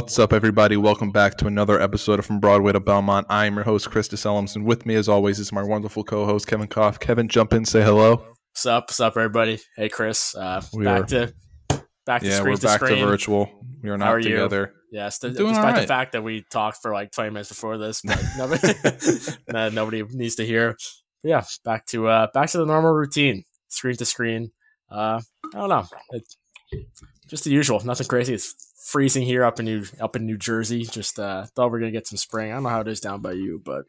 [0.00, 0.78] What's up, everybody?
[0.78, 3.26] Welcome back to another episode of From Broadway to Belmont.
[3.28, 6.46] I am your host, Chris DeSelums, and with me, as always, is my wonderful co-host,
[6.46, 6.98] Kevin Koff.
[6.98, 8.16] Kevin, jump in, say hello.
[8.52, 8.84] What's up?
[8.84, 9.60] What's up, everybody?
[9.76, 10.34] Hey, Chris.
[10.34, 11.34] Uh, we back are, to
[12.06, 12.98] back to yeah, screen we're to back screen.
[13.00, 13.50] to virtual.
[13.82, 14.72] We are not together.
[14.90, 15.80] Yes, th- despite right.
[15.82, 18.72] the fact that we talked for like 20 minutes before this, but nobody,
[19.74, 20.78] nobody needs to hear.
[21.22, 24.50] But yeah, back to uh, back to the normal routine, screen to screen.
[24.90, 25.20] Uh,
[25.54, 25.84] I don't know.
[26.12, 26.38] It's
[27.28, 27.84] just the usual.
[27.84, 28.32] Nothing crazy.
[28.32, 30.84] It's freezing here up in New up in New Jersey.
[30.84, 32.50] Just uh, thought we are gonna get some spring.
[32.50, 33.84] I don't know how it is down by you, but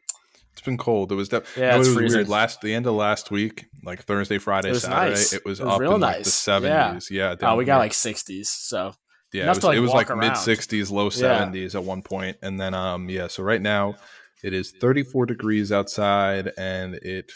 [0.52, 1.10] it's been cold.
[1.10, 2.18] It was de- yeah, it was freezing.
[2.18, 2.28] weird.
[2.28, 5.32] Last the end of last week, like Thursday, Friday, it Saturday, nice.
[5.32, 6.16] it was, it was up real in nice.
[6.16, 7.10] like the seventies.
[7.10, 8.50] Yeah, yeah oh, we got like sixties.
[8.50, 8.92] So
[9.32, 11.80] yeah, it was, like, it was like mid sixties, low seventies yeah.
[11.80, 13.28] at one point, and then um yeah.
[13.28, 13.96] So right now
[14.44, 17.32] it is thirty four degrees outside, and it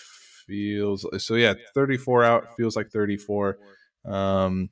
[0.46, 3.58] feels so yeah, thirty four out feels like thirty four.
[4.04, 4.70] Um,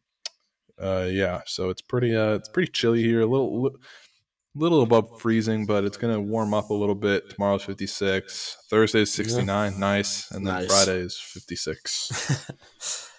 [0.80, 3.20] uh, yeah, so it's pretty uh, it's pretty chilly here.
[3.20, 3.70] A little
[4.54, 7.30] little above freezing, but it's gonna warm up a little bit.
[7.30, 8.56] Tomorrow's fifty six.
[8.70, 9.78] Thursday's sixty nine, yeah.
[9.78, 10.66] nice, and then nice.
[10.66, 12.50] Friday is fifty six.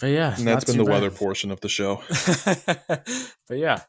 [0.00, 0.92] but yeah, and that's been the bad.
[0.92, 2.02] weather portion of the show.
[3.48, 3.80] but yeah.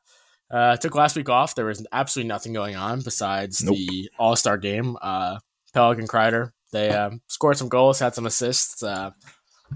[0.51, 1.55] Uh, took last week off.
[1.55, 3.75] There was absolutely nothing going on besides nope.
[3.75, 4.95] the All Star game.
[5.01, 5.39] Uh,
[5.73, 8.83] Pelican Kreider, they uh, scored some goals, had some assists.
[8.83, 9.09] Uh,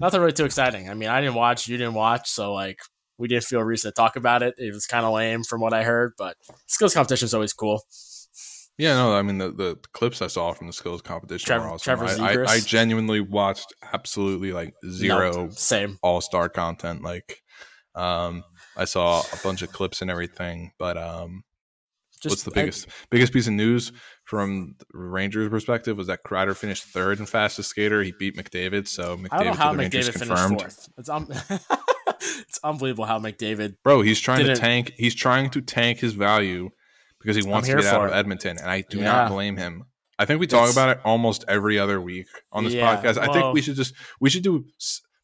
[0.00, 0.88] nothing really too exciting.
[0.88, 2.78] I mean, I didn't watch, you didn't watch, so like
[3.18, 4.54] we didn't feel reason to talk about it.
[4.58, 7.82] It was kind of lame from what I heard, but skills competition is always cool.
[8.78, 11.98] Yeah, no, I mean the, the clips I saw from the skills competition were awesome.
[12.00, 17.02] I, I, I, genuinely watched absolutely like zero same all star content.
[17.02, 17.42] Like,
[17.96, 18.44] um,
[18.76, 21.42] I saw a bunch of clips and everything, but um,
[22.20, 23.90] Just, what's the biggest I, biggest piece of news
[24.22, 28.04] from Rangers' perspective was that Kreider finished third in fastest skater.
[28.04, 30.60] He beat McDavid, so McDavid I don't know how McDavid confirmed.
[30.60, 31.78] finished fourth.
[32.58, 33.76] It's unbelievable how McDavid.
[33.84, 34.92] Bro, he's trying to tank.
[34.96, 36.70] He's trying to tank his value
[37.20, 39.04] because he wants to get out of Edmonton, and I do yeah.
[39.04, 39.84] not blame him.
[40.18, 43.16] I think we talk it's, about it almost every other week on this yeah, podcast.
[43.16, 44.64] I think we should just we should do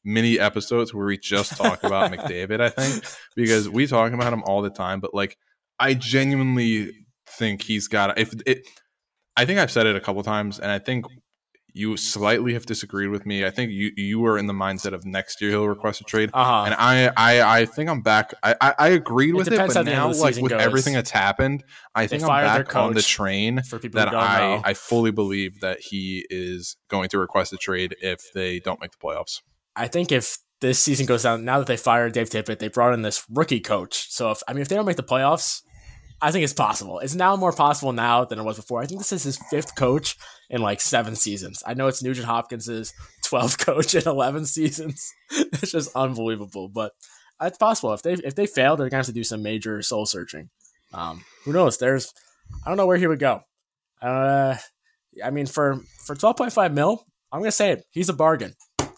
[0.05, 2.61] mini episodes where we just talk about McDavid.
[2.61, 3.05] I think
[3.37, 5.37] because we talk about him all the time, but like
[5.81, 6.93] I genuinely
[7.27, 8.65] think he's got if it.
[9.37, 11.07] I think I've said it a couple times, and I think
[11.77, 13.45] you slightly have disagreed with me.
[13.45, 16.31] I think you you were in the mindset of next year he'll request a trade,
[16.33, 16.65] uh-huh.
[16.67, 18.33] and I, I I think I'm back.
[18.43, 20.63] I I, I agreed it with it, but now like with goes.
[20.63, 21.65] everything that's happened,
[21.95, 24.63] I think I'm back on the train that I know.
[24.65, 28.93] I fully believe that he is going to request a trade if they don't make
[28.93, 29.41] the playoffs.
[29.75, 32.95] I think if this season goes down, now that they fired Dave Tippett, they brought
[32.95, 34.11] in this rookie coach.
[34.11, 35.63] So if I mean if they don't make the playoffs,
[36.25, 37.01] I think it's possible.
[37.01, 38.81] It's now more possible now than it was before.
[38.81, 40.17] I think this is his fifth coach
[40.49, 41.63] in like seven seasons.
[41.67, 42.95] I know it's Nugent Hopkins's
[43.27, 45.07] 12th coach in 11 seasons.
[45.31, 46.93] it's just unbelievable, but
[47.43, 47.93] it's possible.
[47.93, 50.49] If they if they fail, they're gonna have to do some major soul searching.
[50.95, 51.77] Um, who knows?
[51.77, 52.15] There's
[52.65, 53.43] I don't know where he would go.
[54.01, 54.57] Uh,
[55.23, 57.85] I mean, for for 12.5 mil, I'm gonna say it.
[57.91, 58.55] He's a bargain.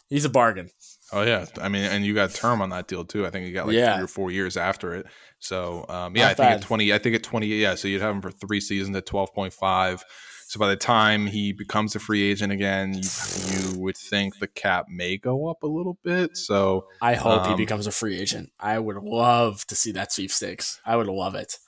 [0.08, 0.70] He's a bargain.
[1.12, 3.26] Oh yeah, I mean, and you got term on that deal too.
[3.26, 3.96] I think you got like yeah.
[3.96, 5.06] three or four years after it.
[5.46, 6.52] So um, yeah, Not I think bad.
[6.54, 7.74] at twenty, I think at twenty, yeah.
[7.74, 10.04] So you'd have him for three seasons at twelve point five.
[10.48, 13.02] So by the time he becomes a free agent again, you,
[13.50, 16.36] you, would think the cap may go up a little bit.
[16.36, 18.52] So I hope um, he becomes a free agent.
[18.60, 20.80] I would love to see that sweepstakes.
[20.86, 21.58] I would love it.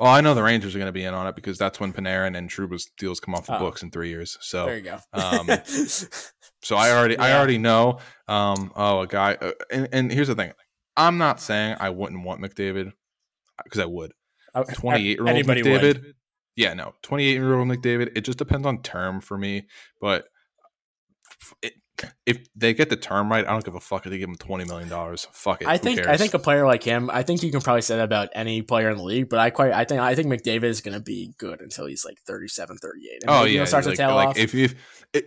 [0.00, 1.92] Well, I know the Rangers are going to be in on it because that's when
[1.92, 4.36] Panarin and Trouba's deals come off the oh, books in three years.
[4.40, 4.98] So there you go.
[5.12, 7.24] um, so I already, yeah.
[7.24, 7.98] I already know.
[8.26, 10.52] Um, oh, a guy, uh, and, and here's the thing:
[10.96, 12.92] I'm not saying I wouldn't want McDavid
[13.64, 14.12] because I would.
[14.54, 15.82] 28 year old McDavid.
[15.82, 16.14] Would.
[16.56, 18.12] Yeah, no, 28 year old McDavid.
[18.16, 19.68] It just depends on term for me,
[20.00, 20.26] but
[21.62, 21.74] it,
[22.26, 24.36] if they get the term right, I don't give a fuck if they give him
[24.36, 25.26] twenty million dollars.
[25.32, 25.68] Fuck it.
[25.68, 28.04] I think I think a player like him, I think you can probably say that
[28.04, 29.28] about any player in the league.
[29.28, 32.04] But I quite I think I think McDavid is going to be good until he's
[32.04, 33.22] like 37, 38.
[33.22, 34.38] And oh yeah, starts like, to tail like off.
[34.38, 34.74] If, if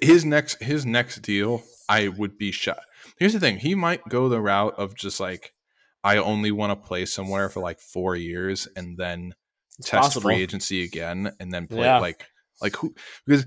[0.01, 2.83] his next his next deal, I would be shut.
[3.17, 5.53] Here's the thing: he might go the route of just like
[6.03, 9.33] I only want to play somewhere for like four years and then
[9.77, 10.29] it's test possible.
[10.29, 11.99] free agency again and then play yeah.
[11.99, 12.25] like
[12.61, 12.93] like who
[13.25, 13.45] because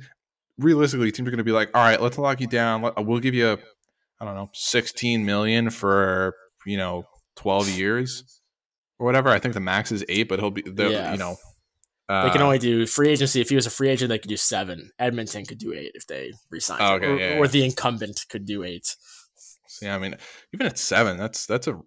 [0.58, 3.34] realistically teams are going to be like all right let's lock you down we'll give
[3.34, 3.58] you
[4.20, 6.34] I don't know 16 million for
[6.64, 7.04] you know
[7.36, 8.40] 12 years
[8.98, 11.12] or whatever I think the max is eight but he'll be the yeah.
[11.12, 11.36] you know
[12.08, 13.40] uh, they can only do free agency.
[13.40, 14.90] If he was a free agent, they could do seven.
[14.98, 16.78] Edmonton could do eight if they resign.
[16.80, 18.94] Oh, okay, or, yeah, or the incumbent could do eight.
[19.82, 20.16] Yeah, I mean,
[20.52, 21.78] even at seven, that's that's a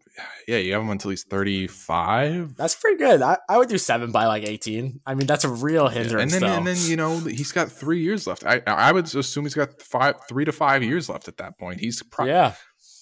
[0.47, 0.57] yeah.
[0.57, 2.55] You have him until he's thirty five.
[2.55, 3.21] That's pretty good.
[3.21, 4.99] I, I would do seven by like eighteen.
[5.05, 6.31] I mean, that's a real hindrance.
[6.31, 6.57] Yeah, and then though.
[6.57, 8.45] and then you know he's got three years left.
[8.45, 11.79] I I would assume he's got five, three to five years left at that point.
[11.79, 12.53] He's pro- yeah.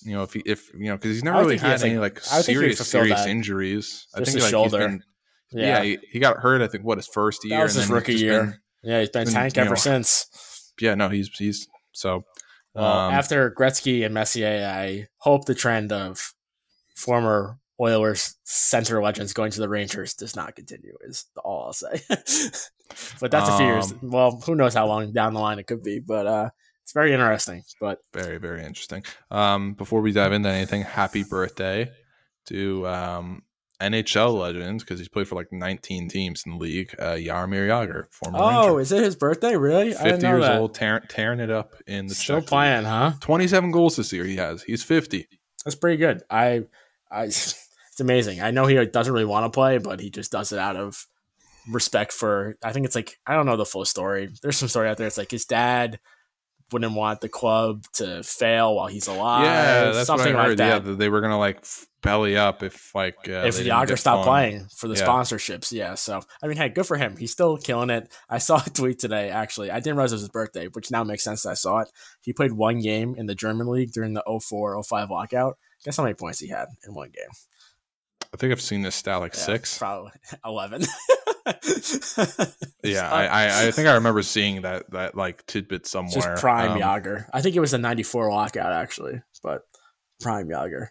[0.04, 2.44] You know, if he if you know because he's never really had any like, like
[2.44, 3.30] serious serious that.
[3.30, 4.08] injuries.
[4.16, 4.78] Just I think like shoulder.
[4.78, 5.04] he's been
[5.52, 6.62] yeah, yeah he, he, got hurt.
[6.62, 7.58] I think what his first year.
[7.58, 8.44] That was his rookie year.
[8.44, 10.74] Been, yeah, he's been tank ever know, since.
[10.80, 12.24] Yeah, no, he's he's so.
[12.76, 16.34] Well, um, after Gretzky and Messier, I hope the trend of
[16.96, 20.96] former Oilers center legends going to the Rangers does not continue.
[21.02, 22.02] Is all I'll say.
[23.20, 23.92] but that's a few years.
[23.92, 26.50] Um, well, who knows how long down the line it could be, but uh,
[26.84, 27.64] it's very interesting.
[27.82, 29.04] But very very interesting.
[29.30, 31.92] Um, before we dive into anything, happy birthday
[32.48, 33.44] to um,
[33.82, 36.96] NHL legend because he's played for like 19 teams in the league.
[36.98, 38.38] Uh, Jaromir Jagr, former.
[38.42, 38.80] Oh, Ranger.
[38.82, 39.56] is it his birthday?
[39.56, 39.94] Really?
[39.94, 40.60] 50 years that.
[40.60, 42.16] old, tearing, tearing it up in the.
[42.16, 42.88] Still playing, league.
[42.88, 43.12] huh?
[43.20, 44.24] 27 goals this year.
[44.26, 44.64] He has.
[44.64, 45.28] He's 50.
[45.64, 46.24] That's pretty good.
[46.30, 46.64] I,
[47.12, 48.42] I, it's amazing.
[48.42, 51.06] I know he doesn't really want to play, but he just does it out of
[51.70, 52.58] respect for.
[52.64, 54.30] I think it's like I don't know the full story.
[54.42, 55.08] There's some story out there.
[55.08, 56.00] It's like his dad
[56.72, 59.46] wouldn't want the club to fail while he's alive.
[59.46, 60.60] Yeah, that's something what I heard.
[60.60, 60.86] Like that.
[60.86, 61.66] Yeah, they were gonna like
[62.02, 65.06] belly up if like uh, if Jagr stopped playing for the yeah.
[65.06, 65.72] sponsorships.
[65.72, 67.18] Yeah, so I mean, hey, good for him.
[67.18, 68.12] He's still killing it.
[68.30, 69.30] I saw a tweet today.
[69.30, 71.46] Actually, I didn't realize it was his birthday, which now makes sense.
[71.46, 71.90] I saw it.
[72.22, 75.58] He played one game in the German league during the 04-05 lockout.
[75.84, 77.30] Guess how many points he had in one game?
[78.34, 80.12] I think I've seen this stat like yeah, six, probably
[80.46, 80.82] eleven.
[82.84, 86.14] yeah, I, I think I remember seeing that that like tidbit somewhere.
[86.14, 87.30] Just prime um, Jagr.
[87.34, 89.62] I think it was the '94 lockout actually, but
[90.20, 90.88] prime Jagr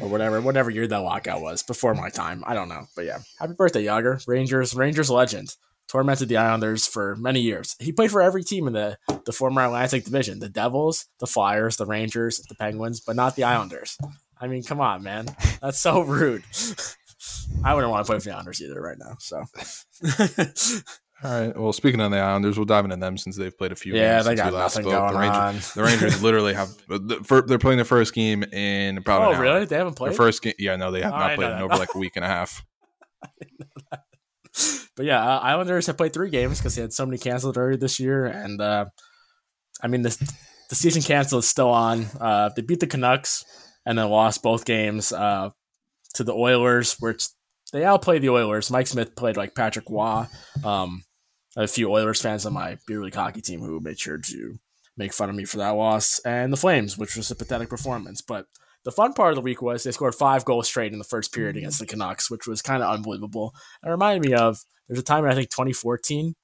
[0.00, 2.42] or whatever, whatever year that lockout was before my time.
[2.46, 5.54] I don't know, but yeah, happy birthday, Jagr, Rangers, Rangers legend.
[5.88, 7.74] Tormented the Islanders for many years.
[7.80, 11.78] He played for every team in the the former Atlantic Division: the Devils, the Flyers,
[11.78, 13.98] the Rangers, the Penguins, but not the Islanders.
[14.40, 15.26] I mean, come on, man.
[15.60, 16.44] That's so rude.
[17.64, 19.16] I wouldn't want to play for the Islanders either right now.
[19.18, 19.44] So.
[21.22, 21.56] All right.
[21.56, 23.94] Well, speaking on the Islanders, we'll dive into them since they've played a few.
[23.94, 24.92] Yeah, they got nothing spoke.
[24.92, 25.54] going the Rangers, on.
[25.74, 26.70] The Rangers literally have.
[27.46, 29.36] They're playing their first game in probably.
[29.36, 29.66] Oh, really?
[29.66, 30.12] They haven't played.
[30.12, 30.54] their first game.
[30.58, 32.64] Yeah, no, they have oh, not played in over like a week and a half.
[33.90, 37.76] but yeah, uh, Islanders have played three games because they had so many canceled already
[37.76, 38.86] this year, and uh,
[39.82, 40.16] I mean the
[40.70, 42.06] the season canceled is still on.
[42.18, 43.44] Uh, they beat the Canucks
[43.84, 45.50] and then lost both games uh,
[46.14, 47.28] to the Oilers, which
[47.72, 48.70] they outplayed the Oilers.
[48.70, 50.26] Mike Smith played like Patrick Roy.
[50.64, 51.04] Um,
[51.56, 54.58] a few Oilers fans on my beer league hockey team who made sure to
[54.96, 58.20] make fun of me for that loss, and the Flames, which was a pathetic performance.
[58.20, 58.46] But
[58.84, 61.32] the fun part of the week was they scored five goals straight in the first
[61.32, 63.54] period against the Canucks, which was kind of unbelievable.
[63.84, 64.58] It reminded me of
[64.88, 66.34] there's a time in I think 2014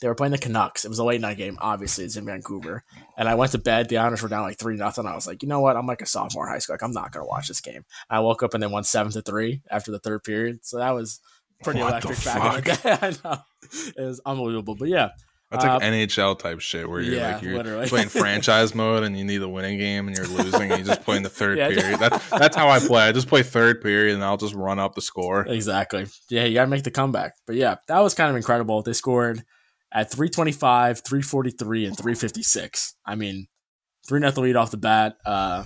[0.00, 0.84] they were playing the Canucks.
[0.84, 1.56] It was a late night game.
[1.60, 2.84] Obviously, it's in Vancouver.
[3.16, 3.88] And I went to bed.
[3.88, 5.06] The Islanders were down like three nothing.
[5.06, 5.76] I was like, you know what?
[5.76, 6.74] I'm like a sophomore in high school.
[6.74, 7.84] Like, I'm not gonna watch this game.
[8.10, 10.64] I woke up and they won seven to three after the third period.
[10.64, 11.20] So that was
[11.62, 12.98] pretty what electric back in the day.
[13.02, 13.40] I know
[13.96, 14.76] it was unbelievable.
[14.76, 15.10] But yeah,
[15.50, 17.88] that's like uh, NHL type shit where you're yeah, like you're literally.
[17.88, 21.02] playing franchise mode and you need a winning game and you're losing and you just
[21.02, 22.00] play in the third yeah, period.
[22.00, 23.04] That's that's how I play.
[23.04, 25.46] I just play third period and I'll just run up the score.
[25.46, 26.06] Exactly.
[26.28, 27.34] Yeah, you gotta make the comeback.
[27.46, 28.82] But yeah, that was kind of incredible.
[28.82, 29.44] They scored
[29.92, 32.94] at 325, 343, and 356.
[33.04, 33.46] I mean,
[34.06, 35.16] 3 nothing lead off the bat.
[35.24, 35.64] Uh,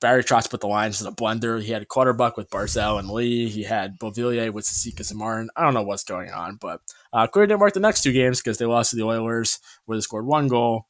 [0.00, 1.60] Barry Trotz put the lines in a blender.
[1.60, 3.48] He had a Clutterbuck with Barzal and Lee.
[3.48, 5.50] He had Beauvillier with Cizikas and Martin.
[5.56, 6.80] I don't know what's going on, but
[7.12, 9.98] uh, clearly didn't work the next two games because they lost to the Oilers, where
[9.98, 10.86] they scored one goal,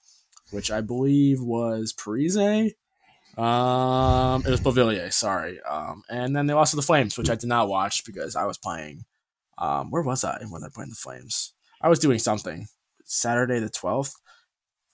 [0.50, 2.74] which I believe was Parise.
[3.38, 5.60] Um, it was Beauvillier, sorry.
[5.62, 8.44] Um, and then they lost to the Flames, which I did not watch because I
[8.44, 9.04] was playing.
[9.56, 11.54] Um, where was I when they playing the Flames?
[11.80, 12.66] I was doing something.
[13.04, 14.12] Saturday the 12th.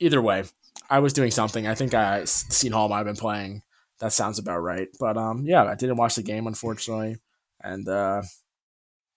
[0.01, 0.45] Either way,
[0.91, 1.67] I was doing something.
[1.67, 3.63] I think I seen Hall I've been playing.
[4.01, 4.89] That sounds about right.
[4.99, 7.17] But um, yeah, I didn't watch the game unfortunately,
[7.63, 8.23] and uh,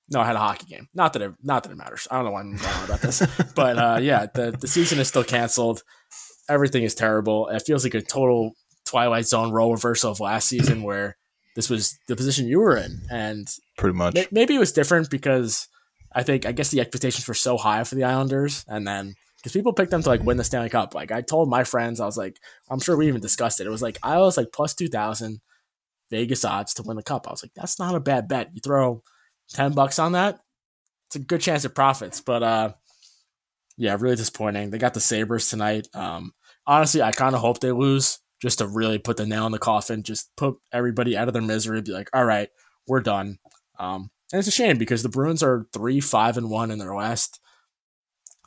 [0.09, 0.87] no, I had a hockey game.
[0.93, 2.07] Not that it, not that it matters.
[2.09, 3.21] I don't know why I'm going on about this,
[3.55, 5.83] but uh, yeah, the the season is still canceled.
[6.47, 7.47] Everything is terrible.
[7.49, 8.53] It feels like a total
[8.85, 11.17] Twilight Zone role reversal of last season, where
[11.55, 13.47] this was the position you were in, and
[13.77, 15.67] pretty much maybe it was different because
[16.17, 19.51] I think I guess the expectations were so high for the Islanders, and then because
[19.51, 20.95] people picked them to like win the Stanley Cup.
[20.95, 22.39] Like I told my friends, I was like,
[22.71, 23.67] I'm sure we even discussed it.
[23.67, 25.41] It was like I was like plus two thousand
[26.09, 27.27] Vegas odds to win the cup.
[27.27, 28.49] I was like, that's not a bad bet.
[28.55, 29.03] You throw
[29.49, 30.39] ten bucks on that,
[31.07, 32.19] it's a good chance of profits.
[32.19, 32.73] But uh,
[33.77, 34.71] yeah, really disappointing.
[34.71, 35.87] They got the Sabres tonight.
[35.93, 36.33] Um,
[36.65, 39.59] honestly, I kind of hope they lose just to really put the nail in the
[39.59, 41.83] coffin, just put everybody out of their misery.
[41.83, 42.49] Be like, all right,
[42.87, 43.37] we're done.
[43.77, 46.95] Um, and it's a shame because the Bruins are three, five, and one in their
[46.95, 47.39] last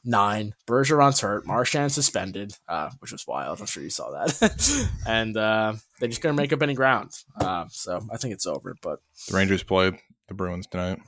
[0.04, 0.54] nine.
[0.66, 1.46] Bergeron's hurt.
[1.46, 3.60] Marchand suspended, uh, which was wild.
[3.60, 4.88] I'm sure you saw that.
[5.06, 7.12] and uh, they just couldn't make up any ground.
[7.40, 8.76] Uh, so I think it's over.
[8.82, 9.92] But the Rangers play
[10.28, 11.00] the Bruins tonight.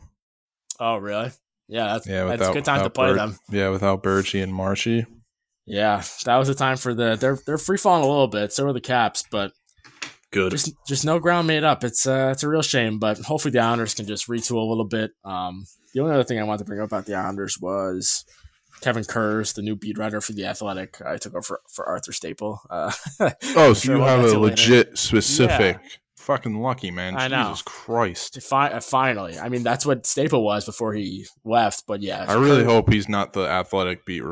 [0.81, 1.31] Oh, really?
[1.69, 3.38] Yeah, that's, yeah, without, that's a good time to play them.
[3.50, 5.07] Yeah, without Bergie and Marshy.
[5.64, 7.17] Yeah, that was the time for the.
[7.17, 8.52] They're they're free falling a little bit.
[8.52, 9.52] So are the Caps, but
[10.32, 10.50] Good.
[10.50, 11.84] Just, just no ground made up.
[11.84, 14.86] It's uh, it's a real shame, but hopefully the Islanders can just retool a little
[14.86, 15.12] bit.
[15.24, 18.24] Um, the only other thing I wanted to bring up about the Islanders was
[18.80, 21.02] Kevin Kurz, the new beat writer for the Athletic.
[21.04, 22.60] I took over for, for Arthur Staple.
[22.70, 22.90] Uh,
[23.56, 24.96] oh, so you have a legit later.
[24.96, 25.78] specific.
[25.82, 25.88] Yeah.
[26.16, 27.16] Fucking lucky man!
[27.16, 27.48] I know.
[27.48, 28.40] Jesus Christ!
[28.42, 31.84] Fi- uh, finally, I mean that's what Staple was before he left.
[31.88, 34.22] But yeah, I really hope he's not the athletic beat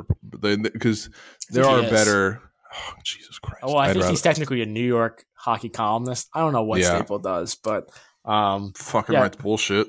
[0.41, 1.11] because
[1.51, 2.50] there are better.
[2.73, 3.61] Oh, Jesus Christ!
[3.63, 4.11] Oh, well, I I'd think rather...
[4.11, 6.29] he's technically a New York hockey columnist.
[6.35, 6.97] I don't know what yeah.
[6.97, 7.91] Staple does, but
[8.25, 9.23] um, Fucking yeah.
[9.23, 9.89] writes bullshit.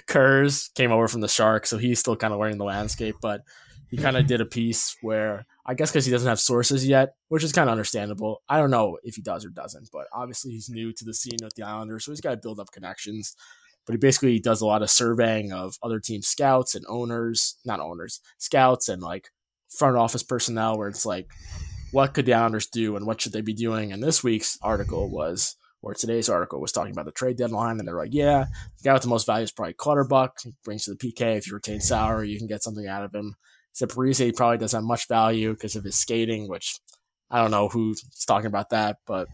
[0.06, 3.16] Kurz came over from the Sharks, so he's still kind of learning the landscape.
[3.20, 3.42] But
[3.90, 7.14] he kind of did a piece where I guess because he doesn't have sources yet,
[7.28, 8.42] which is kind of understandable.
[8.48, 11.38] I don't know if he does or doesn't, but obviously he's new to the scene
[11.42, 13.34] with the Islanders, so he's got to build up connections.
[13.86, 17.80] But he basically does a lot of surveying of other team scouts and owners, not
[17.80, 19.30] owners, scouts and like
[19.78, 21.28] front office personnel, where it's like,
[21.92, 23.92] what could the Islanders do and what should they be doing?
[23.92, 27.86] And this week's article was or today's article was talking about the trade deadline, and
[27.86, 28.46] they're like, yeah,
[28.78, 30.40] the guy with the most value is probably Clutterbuck.
[30.42, 31.36] He brings to the PK.
[31.36, 33.36] If you retain salary, you can get something out of him.
[33.70, 36.78] Except Parise probably doesn't have much value because of his skating, which
[37.30, 38.96] I don't know who's talking about that.
[39.06, 39.28] But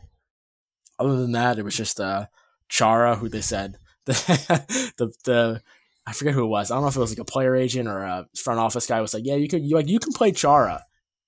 [0.99, 2.27] other than that, it was just uh,
[2.69, 5.63] Chara, who they said the, the the
[6.11, 6.73] I forget who it was.
[6.73, 9.01] I don't know if it was like a player agent or a front office guy
[9.01, 10.83] was like, yeah, you could you like you can play Chara,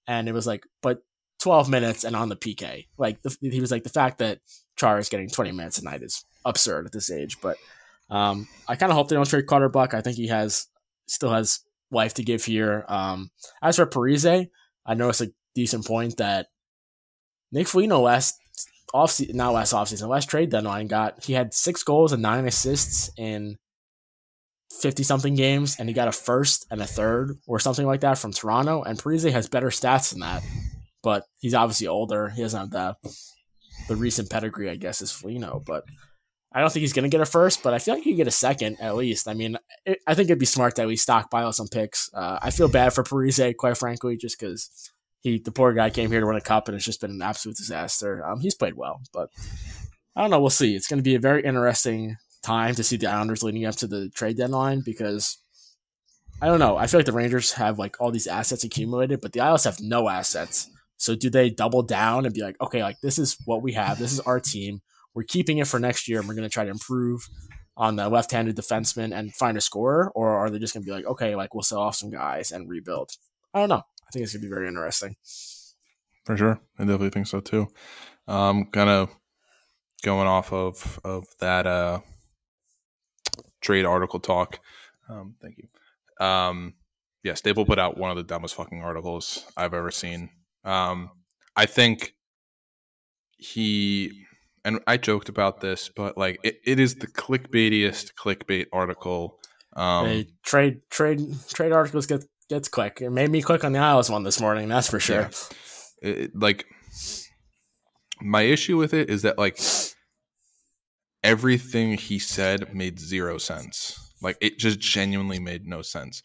[0.08, 1.04] and it was like, but
[1.38, 2.86] 12 minutes and on the PK.
[2.98, 4.40] Like the, he was like the fact that
[4.76, 7.40] Chara is getting 20 minutes a night is absurd at this age.
[7.40, 7.58] But
[8.10, 9.94] um, I kind of hope they don't trade Clutterbuck.
[9.94, 10.66] I think he has
[11.06, 11.60] still has
[11.92, 12.84] life to give here.
[12.88, 13.30] Um,
[13.62, 14.48] as for Parise,
[14.84, 16.48] I noticed a decent point that
[17.52, 18.34] Nick Foligno last
[18.92, 23.12] off not last offseason, last trade deadline got he had six goals and nine assists
[23.16, 23.58] in
[24.81, 28.19] 50 something games and he got a first and a third or something like that
[28.19, 30.43] from Toronto and Parise has better stats than that
[31.02, 32.71] but he's obviously older he doesn't have
[33.02, 33.11] the
[33.88, 35.62] the recent pedigree, I guess, is Foligno.
[35.64, 35.85] But
[36.52, 38.19] I don't think he's going to get a first, but I feel like he could
[38.19, 39.29] get a second at least.
[39.29, 42.11] I mean, it, I think it'd be smart that we stockpile some picks.
[42.14, 46.11] Uh, I feel bad for Parise, quite frankly, just because he, the poor guy, came
[46.11, 48.25] here to win a cup and it's just been an absolute disaster.
[48.26, 49.29] Um, he's played well, but
[50.14, 50.41] I don't know.
[50.41, 50.75] We'll see.
[50.75, 53.87] It's going to be a very interesting time to see the Islanders leading up to
[53.87, 55.38] the trade deadline because
[56.40, 56.76] I don't know.
[56.76, 59.80] I feel like the Rangers have like all these assets accumulated, but the Isles have
[59.80, 60.68] no assets.
[60.96, 63.99] So do they double down and be like, okay, like this is what we have.
[63.99, 64.82] This is our team.
[65.14, 67.28] We're keeping it for next year and we're going to try to improve
[67.76, 70.92] on the left-handed defenseman and find a scorer, or are they just going to be
[70.92, 73.12] like, okay, like we'll sell off some guys and rebuild?
[73.54, 73.76] I don't know.
[73.76, 75.16] I think it's going to be very interesting.
[76.25, 77.68] For sure, I definitely think so too.
[78.28, 79.11] Um, kind of
[80.02, 82.00] going off of of that uh
[83.62, 84.61] trade article talk.
[85.09, 86.25] Um, thank you.
[86.25, 86.75] Um,
[87.23, 90.28] yeah, Staple put out one of the dumbest fucking articles I've ever seen
[90.64, 91.11] um,
[91.57, 92.14] I think
[93.37, 94.26] he
[94.64, 99.38] and I joked about this, but like it, it is the clickbaitiest clickbait article.
[99.75, 103.00] Um, hey, trade trade trade articles get gets click.
[103.00, 104.69] It made me click on the Isles one this morning.
[104.69, 105.31] That's for sure.
[106.02, 106.11] Yeah.
[106.11, 106.66] It, like
[108.21, 109.57] my issue with it is that like
[111.25, 114.12] everything he said made zero sense.
[114.21, 116.23] Like it just genuinely made no sense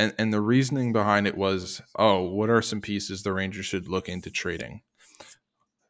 [0.00, 3.86] and and the reasoning behind it was, oh, what are some pieces the Rangers should
[3.86, 4.80] look into trading?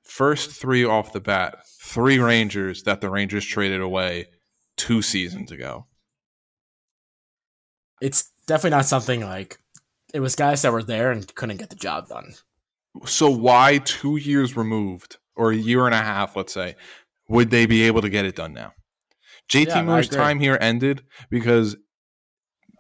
[0.02, 4.26] First three off the bat, three Rangers that the Rangers traded away
[4.76, 5.86] two seasons ago.
[8.00, 9.58] It's definitely not something like
[10.12, 12.34] it was guys that were there and couldn't get the job done.
[13.06, 16.74] So why two years removed or a year and a half, let's say,
[17.30, 18.74] would they be able to get it done now?
[19.48, 21.76] JT yeah, Moore's time here ended because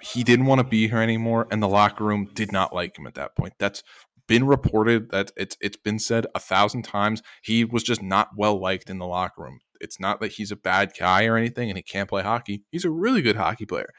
[0.02, 3.06] he didn't want to be here anymore, and the locker room did not like him
[3.06, 3.54] at that point.
[3.58, 3.82] That's
[4.26, 5.10] been reported.
[5.10, 7.22] That it's it's been said a thousand times.
[7.42, 9.60] He was just not well liked in the locker room.
[9.80, 12.64] It's not that he's a bad guy or anything, and he can't play hockey.
[12.70, 13.90] He's a really good hockey player.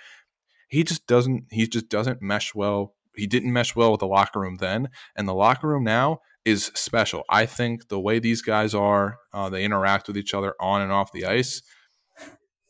[0.69, 1.45] He just doesn't.
[1.51, 2.95] He just doesn't mesh well.
[3.15, 6.71] He didn't mesh well with the locker room then, and the locker room now is
[6.73, 7.23] special.
[7.29, 10.91] I think the way these guys are, uh, they interact with each other on and
[10.91, 11.61] off the ice.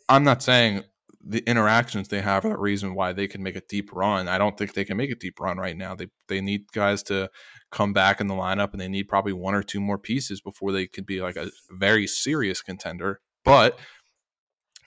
[0.09, 0.83] I'm not saying
[1.23, 4.27] the interactions they have are the reason why they can make a deep run.
[4.27, 5.95] I don't think they can make a deep run right now.
[5.95, 7.29] They they need guys to
[7.71, 10.71] come back in the lineup, and they need probably one or two more pieces before
[10.71, 13.21] they could be like a very serious contender.
[13.45, 13.79] But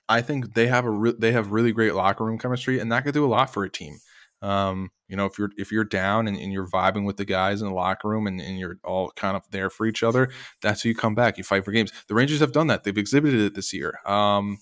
[0.09, 3.05] I think they have a re- they have really great locker room chemistry, and that
[3.05, 3.99] could do a lot for a team.
[4.45, 7.63] Um, you know, if you're if you're down and, and, you're vibing with the guys
[7.63, 10.83] in the locker room and, and you're all kind of there for each other, that's
[10.83, 11.39] how you come back.
[11.39, 11.93] You fight for games.
[12.09, 12.85] The Rangers have done that.
[12.85, 14.01] They've exhibited it this year.
[14.05, 14.59] Um,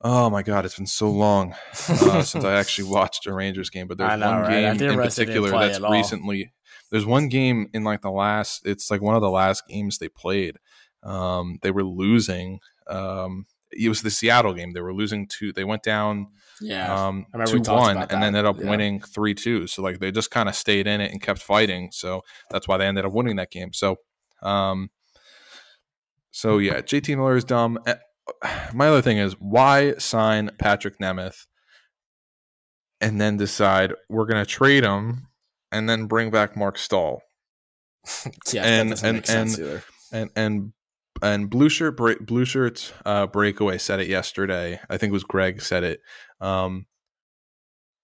[0.00, 1.54] Oh my god, it's been so long
[1.88, 3.88] uh, since I actually watched a Rangers game.
[3.88, 4.78] But there's know, one right?
[4.78, 6.52] game in particular that's recently
[6.90, 8.64] there's one game in like the last.
[8.64, 10.56] It's like one of the last games they played.
[11.02, 12.60] Um, they were losing.
[12.86, 14.72] Um, it was the Seattle game.
[14.72, 15.52] They were losing two.
[15.52, 16.28] They went down.
[16.60, 18.70] Yeah, um, two one, and then ended up yeah.
[18.70, 19.66] winning three two.
[19.66, 21.90] So like they just kind of stayed in it and kept fighting.
[21.92, 23.72] So that's why they ended up winning that game.
[23.72, 23.96] So,
[24.42, 24.90] um,
[26.30, 27.78] so yeah, JT Miller is dumb.
[27.86, 27.94] Eh,
[28.74, 31.46] my other thing is why sign Patrick Nemeth
[33.00, 35.28] and then decide we're going to trade him
[35.70, 37.22] and then bring back Mark Staal.
[38.52, 40.72] yeah, and and and, and and and
[41.20, 44.80] blue shirt break, blue shirts uh, breakaway said it yesterday.
[44.88, 46.00] I think it was Greg said it.
[46.40, 46.86] Um,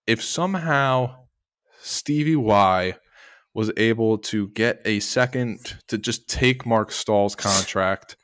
[0.07, 1.25] if somehow
[1.81, 2.95] Stevie Y
[3.55, 8.17] was able to get a second to just take Mark Staal's contract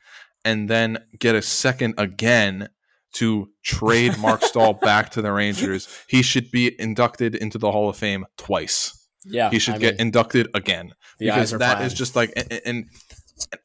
[0.43, 2.69] and then get a second again
[3.13, 7.89] to trade Mark Staal back to the Rangers, he should be inducted into the Hall
[7.89, 8.97] of Fame twice.
[9.23, 12.85] Yeah, he should I get mean, inducted again because that is just like and, and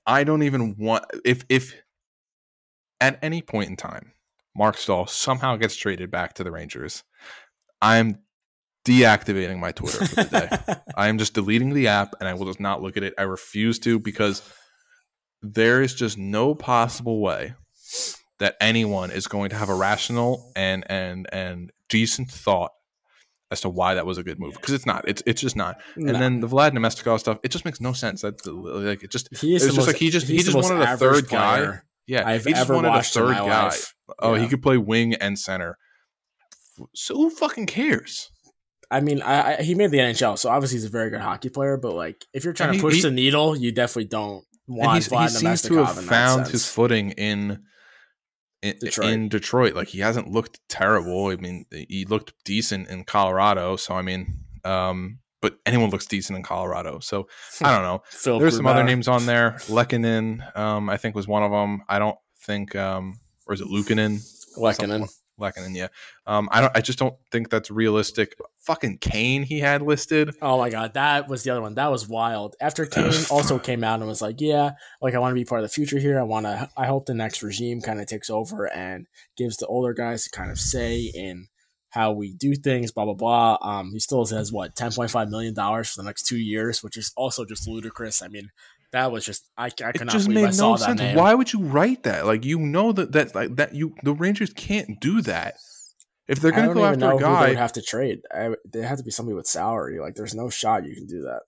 [0.07, 1.75] I don't even want if if
[3.01, 4.13] at any point in time
[4.57, 7.05] Mark Staal somehow gets traded back to the Rangers,
[7.83, 8.21] I'm
[8.87, 10.75] deactivating my Twitter for the day.
[10.97, 13.15] I am just deleting the app and I will just not look at it.
[13.19, 14.43] I refuse to because
[15.43, 17.55] there is just no possible way
[18.39, 22.73] that anyone is going to have a rational and and and decent thought
[23.51, 25.09] as to why that was a good move because it's not.
[25.09, 25.81] It's it's just not.
[25.97, 26.13] No.
[26.13, 28.23] And then the Vlad Namestnikov stuff, it just makes no sense.
[28.23, 30.97] That like it just he is just most, like he just he just wanted a
[30.97, 31.81] third guy.
[32.07, 33.65] Yeah, I've he just wanted a third guy.
[33.65, 33.95] Life.
[34.21, 34.43] Oh, yeah.
[34.43, 35.79] he could play wing and center.
[36.95, 38.31] So who fucking cares?
[38.91, 41.49] I mean, I, I, he made the NHL, so obviously he's a very good hockey
[41.49, 41.77] player.
[41.77, 45.23] But like, if you're trying to push he, the needle, you definitely don't want Vlad
[45.23, 47.65] he seems to have found his footing in
[48.63, 49.11] in Detroit.
[49.11, 49.75] in Detroit.
[49.75, 51.29] Like he hasn't looked terrible.
[51.29, 53.77] I mean, he looked decent in Colorado.
[53.77, 56.99] So I mean, um, but anyone looks decent in Colorado.
[57.01, 57.29] So
[57.63, 58.03] I don't know.
[58.39, 59.53] There's some other names on there.
[59.69, 61.83] Lehkonen, um, I think was one of them.
[61.89, 64.21] I don't think, um, or is it Luukkonen?
[64.57, 65.09] Lehkonen.
[65.39, 65.89] Lehkonen, yeah.
[66.27, 66.77] Um, I don't.
[66.77, 68.37] I just don't think that's realistic.
[68.61, 70.35] Fucking Kane, he had listed.
[70.41, 71.75] Oh my god, that was the other one.
[71.75, 72.57] That was wild.
[72.61, 74.73] After Kane also came out and was like, "Yeah,
[75.03, 76.19] like I want to be part of the future here.
[76.19, 76.71] I want to.
[76.77, 80.51] I hope the next regime kind of takes over and gives the older guys kind
[80.51, 81.49] of say in
[81.91, 83.59] how we do things." Blah blah blah.
[83.61, 86.83] Um, he still has what ten point five million dollars for the next two years,
[86.83, 88.23] which is also just ludicrous.
[88.23, 88.51] I mean,
[88.93, 91.01] that was just I, I could it just made no sense.
[91.17, 92.27] Why would you write that?
[92.27, 95.55] Like you know that that like that you the Rangers can't do that.
[96.29, 98.21] If they're going to go after a guy, they would have to trade.
[98.35, 100.01] I, they have to be somebody with salary.
[100.01, 101.43] Like there's no shot you can do that.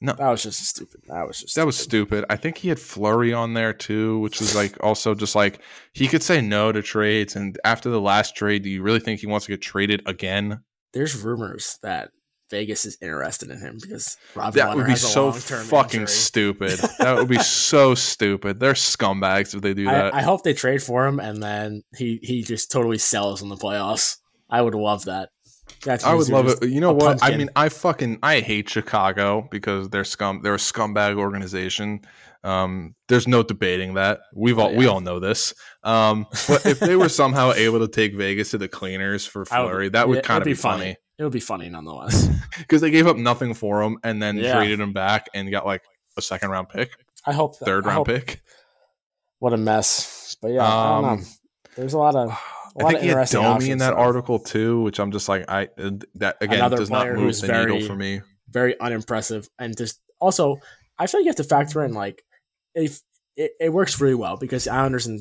[0.00, 1.00] No, that was just stupid.
[1.08, 1.66] That was just that stupid.
[1.66, 2.24] was stupid.
[2.28, 5.60] I think he had Fleury on there too, which was like also just like
[5.92, 7.34] he could say no to trades.
[7.34, 10.60] And after the last trade, do you really think he wants to get traded again?
[10.92, 12.10] There's rumors that
[12.50, 16.06] Vegas is interested in him because Robbie that would be so fucking injury.
[16.06, 16.78] stupid.
[16.98, 18.60] that would be so stupid.
[18.60, 20.14] They're scumbags if they do that.
[20.14, 23.48] I, I, hope they trade for him and then he he just totally sells in
[23.48, 24.18] the playoffs.
[24.48, 25.30] I would love that.
[25.84, 26.68] That's I would love it.
[26.68, 27.18] You know what?
[27.18, 27.34] Pumpkin.
[27.34, 30.40] I mean, I fucking I hate Chicago because they're scum.
[30.42, 32.00] They're a scumbag organization.
[32.44, 34.20] Um, there's no debating that.
[34.32, 34.78] We've all oh, yeah.
[34.78, 35.52] we all know this.
[35.82, 39.86] Um, but if they were somehow able to take Vegas to the cleaners for Fleury,
[39.86, 40.78] would, that would yeah, kind of be, be funny.
[40.82, 40.96] funny.
[41.18, 42.28] It would be funny nonetheless.
[42.58, 44.54] Because they gave up nothing for him and then yeah.
[44.54, 45.82] traded him back and got like
[46.16, 46.90] a second round pick.
[47.26, 48.40] I hope that, third I round hope, pick.
[49.40, 50.36] What a mess.
[50.40, 51.26] But yeah, um,
[51.76, 52.28] There's a lot of.
[52.28, 55.44] A lot I think he had Domi in that article too, which I'm just like,
[55.48, 55.68] I
[56.14, 58.22] that again Another does not move the very, needle for me.
[58.48, 60.56] Very unimpressive, and just also,
[60.98, 62.22] I feel like you have to factor in like
[62.74, 63.00] if
[63.36, 65.20] it, it works really well because Islanders and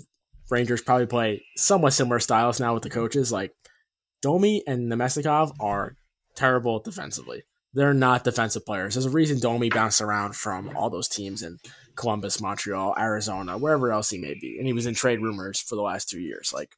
[0.50, 3.32] Rangers probably play somewhat similar styles now with the coaches.
[3.32, 3.54] Like
[4.26, 5.96] Domi and Namestnikov are
[6.34, 7.44] terrible defensively.
[7.76, 8.96] They're not defensive players.
[8.96, 11.60] There's a reason Domi bounced around from all those teams in
[11.94, 14.58] Columbus, Montreal, Arizona, wherever else he may be.
[14.58, 16.52] And he was in trade rumors for the last two years.
[16.52, 16.72] Like,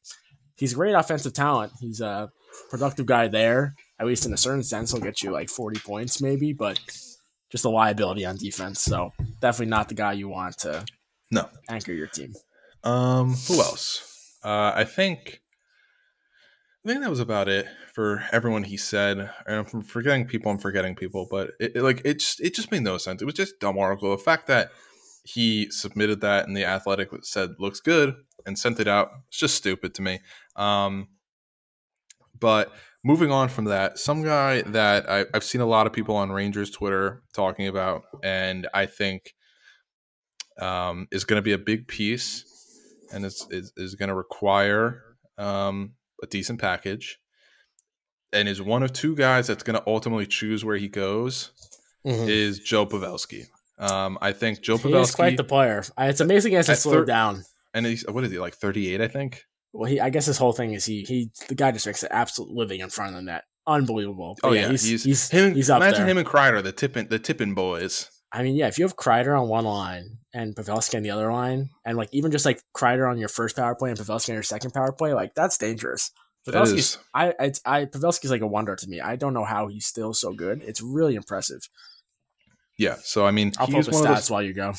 [0.56, 1.72] he's a great offensive talent.
[1.80, 2.30] He's a
[2.68, 4.92] productive guy there, at least in a certain sense.
[4.92, 6.78] He'll get you like 40 points, maybe, but
[7.50, 8.82] just a liability on defense.
[8.82, 10.84] So, definitely not the guy you want to
[11.30, 12.34] no anchor your team.
[12.84, 14.36] Um, who else?
[14.44, 15.40] Uh, I think
[16.84, 19.30] I think that was about it for everyone he said.
[19.46, 22.70] And I'm forgetting people, I'm forgetting people, but it, it, like it just it just
[22.70, 23.20] made no sense.
[23.20, 24.10] It was just dumb article.
[24.10, 24.70] The fact that
[25.24, 28.14] he submitted that and the athletic said looks good
[28.46, 30.20] and sent it out, it's just stupid to me.
[30.56, 31.08] Um,
[32.38, 32.72] but
[33.04, 36.30] moving on from that, some guy that I, have seen a lot of people on
[36.30, 39.34] Rangers Twitter talking about, and I think
[40.60, 42.44] um, is going to be a big piece
[43.12, 45.02] and is, is, is going to require
[45.36, 47.18] um, a decent package,
[48.32, 51.52] and is one of two guys that's going to ultimately choose where he goes.
[52.06, 52.28] mm-hmm.
[52.28, 53.46] is Joe Pavelski.
[53.78, 55.84] Um, I think Joe Pavelski is quite the player.
[55.98, 57.44] It's amazing as he slowed thir- down.
[57.74, 59.00] And he's what is he like thirty eight?
[59.00, 59.44] I think.
[59.72, 62.08] Well, he I guess his whole thing is he he the guy just makes an
[62.10, 63.44] absolute living in front of the net.
[63.66, 64.36] Unbelievable.
[64.42, 66.08] But oh yeah, he's he's he's, him, he's up Imagine there.
[66.08, 68.10] him and Kreider, the tipping the tipping boys.
[68.32, 71.32] I mean, yeah, if you have Kreider on one line and Pavelski on the other
[71.32, 74.34] line, and like even just like Kreider on your first power play and Pavelski on
[74.34, 76.10] your second power play, like that's dangerous.
[76.46, 79.00] Pavelski's I it's I Pavelski's like a wonder to me.
[79.00, 80.62] I don't know how he's still so good.
[80.62, 81.68] It's really impressive.
[82.78, 84.72] Yeah, so I mean, I'll he's one stats those, while you go.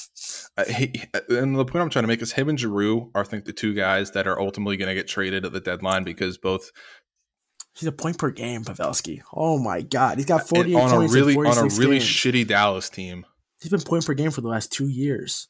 [0.57, 3.25] Uh, he, and the point I'm trying to make is him and Giroux are, I
[3.25, 6.37] think, the two guys that are ultimately going to get traded at the deadline because
[6.37, 6.71] both.
[7.75, 9.21] He's a point per game, Pavelski.
[9.33, 12.89] Oh my god, he's got 48 on points a really on a really shitty Dallas
[12.89, 13.25] team.
[13.61, 15.47] He's been point per game for the last two years.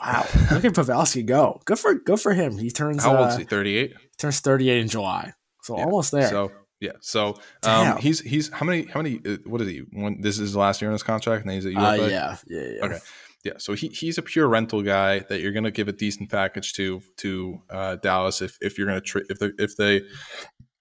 [0.00, 1.60] Wow, look at Pavelski go.
[1.64, 2.56] Good for good for him.
[2.56, 3.04] He turns.
[3.04, 3.44] How old is uh, he?
[3.44, 3.94] 38.
[4.18, 5.84] Turns 38 in July, so yeah.
[5.84, 6.28] almost there.
[6.28, 6.92] So yeah.
[7.00, 9.82] So um, he's he's how many how many uh, what is he?
[9.92, 12.04] When this is his last year in his contract, and he's at UFA.
[12.04, 12.84] Uh, yeah, yeah, yeah.
[12.84, 12.98] Okay.
[13.44, 16.30] Yeah, so he, he's a pure rental guy that you're going to give a decent
[16.30, 20.02] package to to uh, Dallas if, if you're going to trade if they if they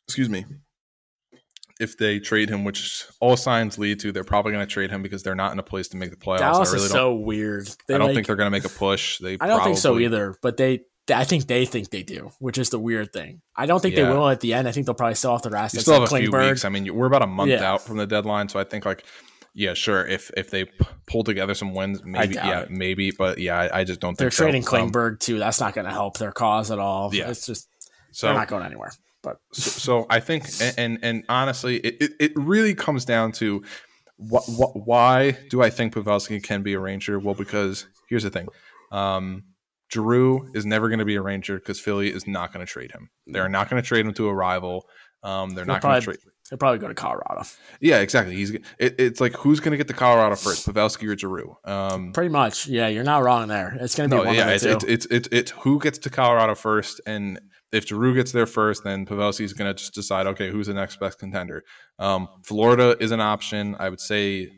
[0.08, 0.46] excuse me
[1.82, 5.02] if they trade him, which all signs lead to, they're probably going to trade him
[5.02, 6.40] because they're not in a place to make the playoffs.
[6.40, 7.68] Dallas I really is so weird.
[7.88, 9.18] They I don't like, think they're going to make a push.
[9.18, 10.36] They I don't probably, think so either.
[10.42, 10.82] But they,
[11.14, 13.42] I think they think they do, which is the weird thing.
[13.56, 14.06] I don't think yeah.
[14.06, 14.68] they will at the end.
[14.68, 15.74] I think they'll probably sell off the assets.
[15.74, 16.64] You still have a few weeks.
[16.64, 17.70] I mean, we're about a month yeah.
[17.70, 19.04] out from the deadline, so I think like.
[19.54, 20.08] Yeah, sure.
[20.08, 20.64] If if they
[21.08, 22.72] pull together some wins, maybe yeah, it.
[22.72, 23.12] maybe.
[23.12, 24.12] But yeah, I, I just don't.
[24.12, 24.72] Think they're trading so.
[24.72, 25.40] Klingberg too.
[25.40, 27.14] That's not going to help their cause at all.
[27.14, 27.68] Yeah, it's just
[28.14, 28.94] so, they're not going anywhere.
[29.24, 33.64] But so, so I think, and, and, and honestly, it, it, really comes down to
[34.18, 37.20] what, what, why do I think Pavelski can be a Ranger?
[37.20, 38.48] Well, because here's the thing.
[38.92, 39.44] Um,
[39.92, 42.92] Giroux is never going to be a Ranger because Philly is not going to trade
[42.92, 43.10] him.
[43.28, 44.88] They're not going to trade him to a rival.
[45.24, 46.18] Um, they're He'll not going to trade.
[46.50, 47.44] He'll probably go to Colorado.
[47.80, 48.36] Yeah, exactly.
[48.36, 51.56] He's it, it's like who's going to get to Colorado first, Pavelski or Giroux?
[51.64, 52.68] Um, Pretty much.
[52.68, 53.78] Yeah, you're not wrong there.
[53.80, 54.50] It's going to be no, yeah.
[54.50, 57.40] It's, it's, it's it's it's who gets to Colorado first, and
[57.72, 60.74] if Giroux gets there first, then Pavelski is going to just decide, okay, who's the
[60.74, 61.64] next best contender.
[62.00, 63.76] Um, Florida is an option.
[63.80, 64.50] I would say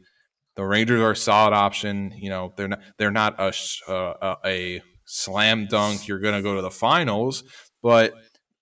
[0.55, 2.11] the Rangers are a solid option.
[2.17, 3.53] You know, they're not they're not a
[3.91, 6.07] uh, a slam dunk.
[6.07, 7.43] You're going to go to the finals,
[7.81, 8.13] but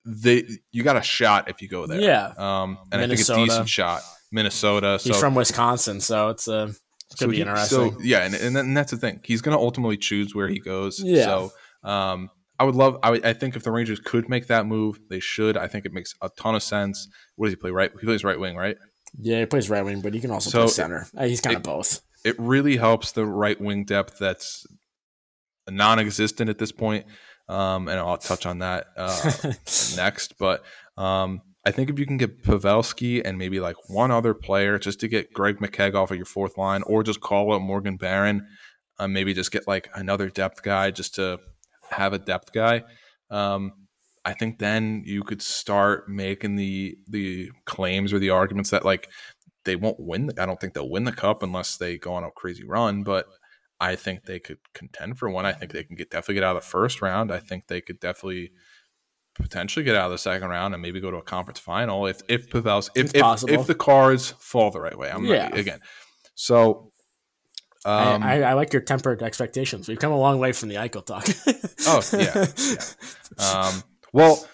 [0.05, 2.01] they you got a shot if you go there.
[2.01, 2.33] Yeah.
[2.37, 3.01] Um, and Minnesota.
[3.01, 4.01] I think it's a decent shot.
[4.31, 4.99] Minnesota.
[5.01, 6.55] He's from Wisconsin, so it's a.
[6.55, 6.71] Uh,
[7.11, 7.91] it's gonna so be he, interesting.
[7.91, 9.19] So yeah, and, and, that's the thing.
[9.25, 11.01] He's gonna ultimately choose where he goes.
[11.03, 11.25] Yeah.
[11.25, 11.51] So
[11.83, 12.29] um,
[12.61, 12.99] I would love.
[13.01, 15.57] I, I think if the Rangers could make that move, they should.
[15.57, 17.07] I think it makes a ton of sense.
[17.35, 17.71] What does he play?
[17.71, 18.77] Right, he plays right wing, right?
[19.17, 21.07] Yeah, he plays right wing, but he can also so play center.
[21.17, 22.01] Uh, He's kind of both.
[22.23, 24.67] It really helps the right wing depth that's
[25.67, 27.07] non-existent at this point.
[27.49, 29.31] Um, and I'll touch on that uh,
[29.95, 30.37] next.
[30.37, 30.63] But
[30.97, 34.99] um, I think if you can get Pavelski and maybe like one other player just
[34.99, 38.45] to get Greg McKegg off of your fourth line, or just call up Morgan Barron,
[38.99, 41.39] uh, maybe just get like another depth guy just to
[41.91, 42.83] have a depth guy,
[43.29, 43.73] um,
[44.23, 49.09] I think then you could start making the the claims or the arguments that like
[49.65, 50.27] they won't win.
[50.27, 53.03] The, I don't think they'll win the cup unless they go on a crazy run,
[53.03, 53.25] but
[53.79, 55.45] I think they could contend for one.
[55.45, 57.31] I think they can get definitely get out of the first round.
[57.31, 58.51] I think they could definitely
[59.35, 62.21] potentially get out of the second round and maybe go to a conference final if
[62.27, 65.09] if Pavel's if if, if, the cards fall the right way.
[65.09, 65.49] I'm yeah.
[65.53, 65.79] Again.
[66.35, 66.90] So
[67.83, 69.87] um, I, I, I, like your tempered expectations.
[69.87, 71.25] We've come a long way from the Eichel talk.
[71.87, 72.45] oh yeah,
[73.39, 73.61] yeah.
[73.67, 74.45] Um, well,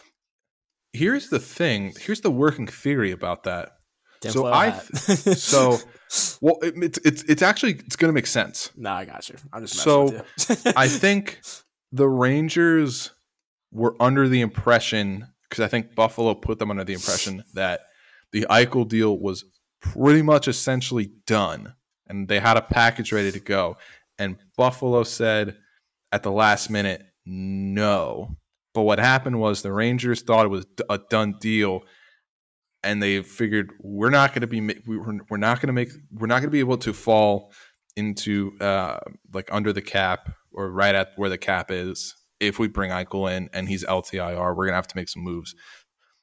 [0.94, 1.94] here's the thing.
[2.00, 3.74] Here's the working theory about that.
[4.22, 5.78] so I, so
[6.42, 8.72] well, it, it's it's it's actually it's going to make sense.
[8.78, 9.36] No, I got you.
[9.52, 10.24] I'm just so.
[10.76, 11.42] I think
[11.92, 13.12] the Rangers
[13.72, 17.82] were under the impression because I think Buffalo put them under the impression that
[18.32, 19.44] the Eichel deal was
[19.82, 21.74] pretty much essentially done
[22.10, 23.78] and they had a package ready to go.
[24.20, 25.58] And Buffalo said
[26.12, 28.38] at the last minute, no.
[28.74, 31.82] But what happened was the Rangers thought it was a done deal,
[32.84, 36.28] and they figured we're not going to be we're we're not going to make we're
[36.28, 37.52] not going to be able to fall
[37.96, 39.00] into uh,
[39.34, 43.36] like under the cap or right at where the cap is if we bring Eichel
[43.36, 44.56] in and he's LTIR.
[44.56, 45.56] We're going to have to make some moves.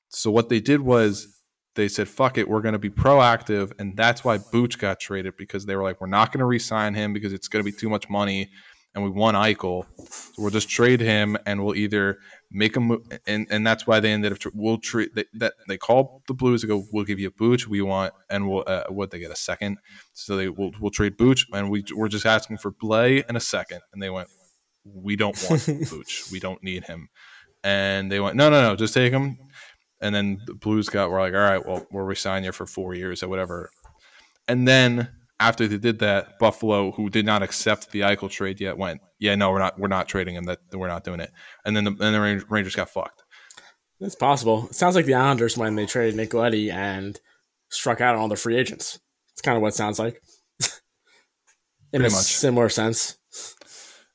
[0.09, 1.42] So what they did was
[1.74, 3.72] they said, fuck it, we're going to be proactive.
[3.78, 6.58] And that's why Booch got traded because they were like, we're not going to re
[6.58, 8.50] sign him because it's going to be too much money.
[8.94, 9.87] And we won Eichel.
[10.08, 12.18] So we'll just trade him and we'll either
[12.52, 12.96] make him.
[13.26, 15.54] And, and that's why they ended up, we'll treat they, that.
[15.66, 17.66] They called the Blues to go, we'll give you a Booch.
[17.66, 19.78] We want, and we'll, uh, what they get a second.
[20.12, 21.44] So they will, we'll trade Booch.
[21.52, 23.80] And we, we're just asking for Blais and a second.
[23.92, 24.28] And they went,
[24.84, 26.26] we don't want Booch.
[26.30, 27.08] We don't need him.
[27.64, 29.38] And they went, no, no, no, just take him
[30.04, 32.94] and then the Blues got were like, all right, well, we'll resign you for four
[32.94, 33.70] years or whatever.
[34.46, 35.08] And then
[35.40, 39.34] after they did that, Buffalo, who did not accept the Eichel trade yet, went, "Yeah,
[39.34, 40.44] no, we're not, we're not trading him.
[40.44, 41.32] That we're not doing it."
[41.64, 43.22] And then the, then the Rangers got fucked.
[44.00, 44.66] It's possible.
[44.68, 47.18] It sounds like the Islanders when they traded Nick Leddy and
[47.70, 48.98] struck out on all the free agents.
[49.32, 50.20] It's kind of what it sounds like.
[51.92, 52.24] In Pretty a much.
[52.24, 53.16] similar sense.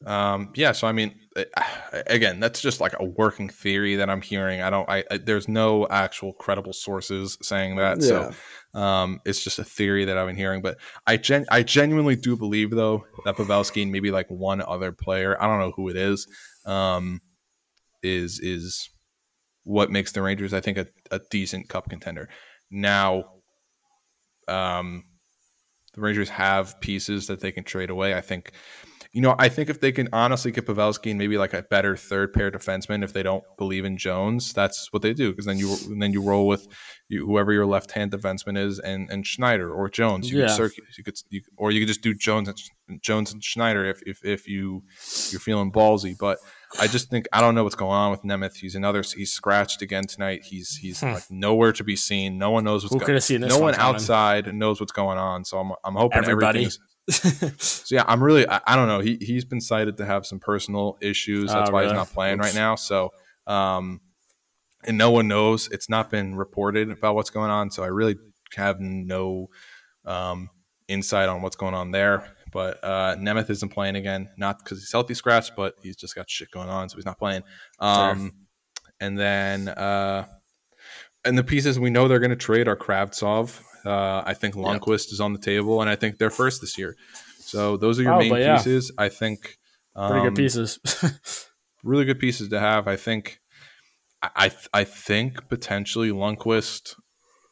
[0.05, 1.45] Um, yeah, so I mean, eh,
[2.07, 4.61] again, that's just like a working theory that I'm hearing.
[4.61, 8.01] I don't, I, I there's no actual credible sources saying that.
[8.01, 8.31] Yeah.
[8.73, 10.61] So, um, it's just a theory that I've been hearing.
[10.61, 14.91] But I gen, I genuinely do believe though that Pavelski and maybe like one other
[14.91, 16.27] player, I don't know who it is,
[16.65, 17.21] um,
[18.01, 18.89] is is
[19.63, 22.29] what makes the Rangers, I think, a, a decent Cup contender.
[22.71, 23.25] Now,
[24.47, 25.03] um,
[25.93, 28.15] the Rangers have pieces that they can trade away.
[28.15, 28.51] I think
[29.11, 31.97] you know, I think if they can honestly get Pavelski and maybe like a better
[31.97, 35.57] third pair defenseman, if they don't believe in Jones, that's what they do because then
[35.57, 36.67] you then you roll with
[37.07, 40.31] you, whoever your left hand defenseman is and and Schneider or Jones.
[40.31, 40.47] You yeah.
[40.47, 42.49] could circuit, you could you, or you could just do Jones
[42.87, 44.83] and Jones and Schneider if if if you
[45.31, 46.15] you're feeling ballsy.
[46.15, 46.37] But
[46.79, 48.57] I just think I don't know what's going on with Nemeth.
[48.57, 49.01] He's another.
[49.01, 50.43] He's scratched again tonight.
[50.43, 51.13] He's he's hmm.
[51.13, 52.37] like nowhere to be seen.
[52.37, 53.43] No one knows what's going.
[53.43, 53.49] on.
[53.49, 55.45] No one, one outside knows what's going on.
[55.45, 56.69] So I'm I'm hoping Everybody.
[57.57, 58.99] so yeah, I'm really I, I, don't know.
[58.99, 61.51] He he's been cited to have some personal issues.
[61.51, 61.93] That's oh, why really?
[61.93, 62.75] he's not playing right now.
[62.75, 63.11] So
[63.47, 64.01] um,
[64.85, 65.69] and no one knows.
[65.71, 67.71] It's not been reported about what's going on.
[67.71, 68.17] So I really
[68.55, 69.49] have no
[70.05, 70.49] um,
[70.87, 72.35] insight on what's going on there.
[72.51, 76.29] But uh, Nemeth isn't playing again, not because he's healthy scratch, but he's just got
[76.29, 77.43] shit going on, so he's not playing.
[77.79, 78.33] Um.
[79.01, 80.25] And then uh,
[81.23, 85.07] and the pieces we know they're going to trade are Kravtsov uh, I think Lundkvist
[85.07, 85.13] yep.
[85.13, 86.95] is on the table, and I think they're first this year.
[87.39, 88.57] So those are your oh, main yeah.
[88.57, 88.91] pieces.
[88.97, 89.57] I think
[89.95, 91.49] um, pretty good um, pieces.
[91.83, 92.87] really good pieces to have.
[92.87, 93.39] I think.
[94.21, 96.95] I I think potentially Lundkvist,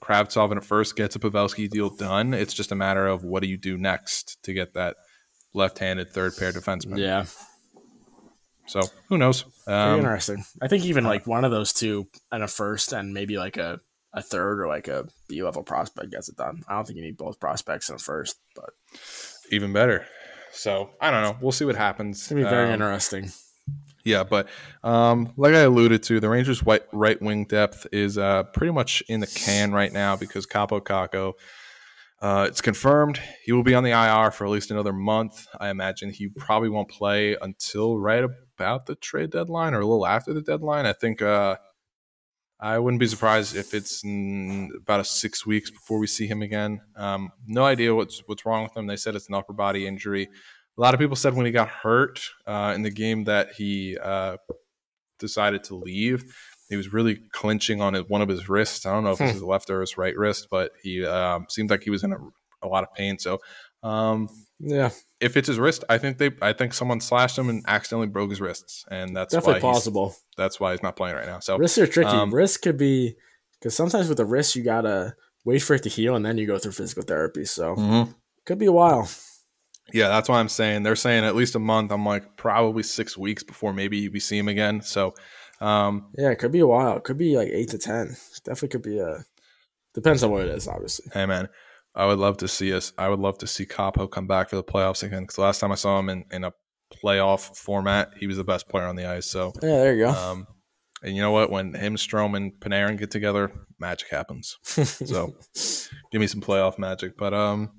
[0.03, 2.33] Kravtsov, and at first gets a Pavelski deal done.
[2.33, 4.97] It's just a matter of what do you do next to get that
[5.53, 6.97] left-handed third pair defenseman.
[6.97, 7.25] Yeah.
[8.67, 9.45] So who knows?
[9.65, 10.43] Um, interesting.
[10.61, 13.79] I think even like one of those two and a first and maybe like a
[14.13, 16.63] a third or like a B level prospect gets it done.
[16.67, 18.71] I don't think you need both prospects in a first, but
[19.51, 20.05] even better.
[20.51, 21.37] So I don't know.
[21.41, 22.19] We'll see what happens.
[22.19, 23.31] It's gonna be very um, interesting.
[24.03, 24.47] Yeah, but
[24.85, 29.03] um, like I alluded to, the Rangers' white right wing depth is uh, pretty much
[29.09, 31.33] in the can right now because Kaapo Kakko.
[32.19, 35.45] Uh, it's confirmed he will be on the IR for at least another month.
[35.59, 40.07] I imagine he probably won't play until right about the trade deadline or a little
[40.07, 40.85] after the deadline.
[40.85, 41.57] I think uh,
[42.59, 46.81] I wouldn't be surprised if it's about a six weeks before we see him again.
[46.95, 48.87] Um, no idea what's what's wrong with him.
[48.87, 50.27] They said it's an upper body injury.
[50.77, 53.97] A lot of people said when he got hurt uh, in the game that he
[53.97, 54.37] uh,
[55.19, 56.35] decided to leave.
[56.69, 58.85] He was really clenching on his, one of his wrists.
[58.85, 59.35] I don't know if it's hmm.
[59.35, 62.17] his left or his right wrist, but he um, seemed like he was in a,
[62.61, 63.17] a lot of pain.
[63.17, 63.39] So
[63.83, 64.89] um, yeah,
[65.19, 68.29] if it's his wrist, I think they, I think someone slashed him and accidentally broke
[68.29, 70.15] his wrists, and that's definitely possible.
[70.37, 71.39] That's why he's not playing right now.
[71.39, 72.09] So wrists are tricky.
[72.09, 73.15] Um, wrists could be
[73.59, 75.15] because sometimes with the wrist you gotta
[75.45, 77.45] wait for it to heal and then you go through physical therapy.
[77.45, 78.11] So mm-hmm.
[78.45, 79.09] could be a while.
[79.93, 81.91] Yeah, that's why I'm saying they're saying at least a month.
[81.91, 84.81] I'm like probably six weeks before maybe we see him again.
[84.81, 85.13] So
[85.61, 86.97] um, yeah, it could be a while.
[86.97, 88.15] It could be like eight to ten.
[88.43, 89.23] Definitely could be a
[89.93, 91.09] depends on what it is, obviously.
[91.13, 91.47] Hey man,
[91.97, 92.93] I would love to see us.
[92.97, 95.23] I would love to see Kaapo come back for the playoffs again.
[95.23, 96.53] Because last time I saw him in, in a
[96.93, 99.25] playoff format, he was the best player on the ice.
[99.25, 100.11] So yeah, there you go.
[100.11, 100.47] Um,
[101.03, 101.49] and you know what?
[101.49, 104.57] When him, Strome, and Panarin get together, magic happens.
[104.63, 105.33] so
[106.11, 107.17] give me some playoff magic.
[107.17, 107.71] But um,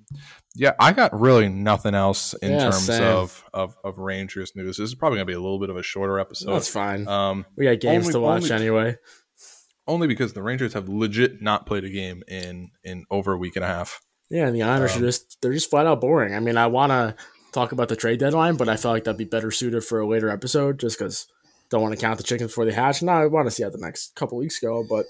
[0.54, 4.78] yeah, I got really nothing else in yeah, terms of, of of Rangers news.
[4.78, 6.52] This is probably gonna be a little bit of a shorter episode.
[6.52, 7.06] That's fine.
[7.06, 8.96] Um, we got games only, to watch only, anyway.
[9.86, 13.56] Only because the Rangers have legit not played a game in in over a week
[13.56, 14.00] and a half.
[14.30, 16.34] Yeah, and the Islanders um, are just they're just flat out boring.
[16.34, 17.14] I mean, I want to
[17.52, 20.06] talk about the trade deadline, but I felt like that'd be better suited for a
[20.06, 21.26] later episode, just because
[21.70, 23.02] don't want to count the chickens before they hatch.
[23.02, 25.06] Now I want to see how the next couple weeks go, but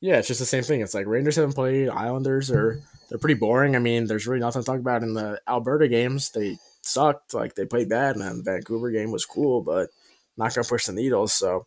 [0.00, 0.80] yeah, it's just the same thing.
[0.80, 3.76] It's like Rangers haven't played, Islanders are they're pretty boring.
[3.76, 6.30] I mean, there's really nothing to talk about in the Alberta games.
[6.30, 9.90] They sucked, like they played bad, and the Vancouver game was cool, but
[10.36, 11.32] not gonna push the needles.
[11.32, 11.66] So,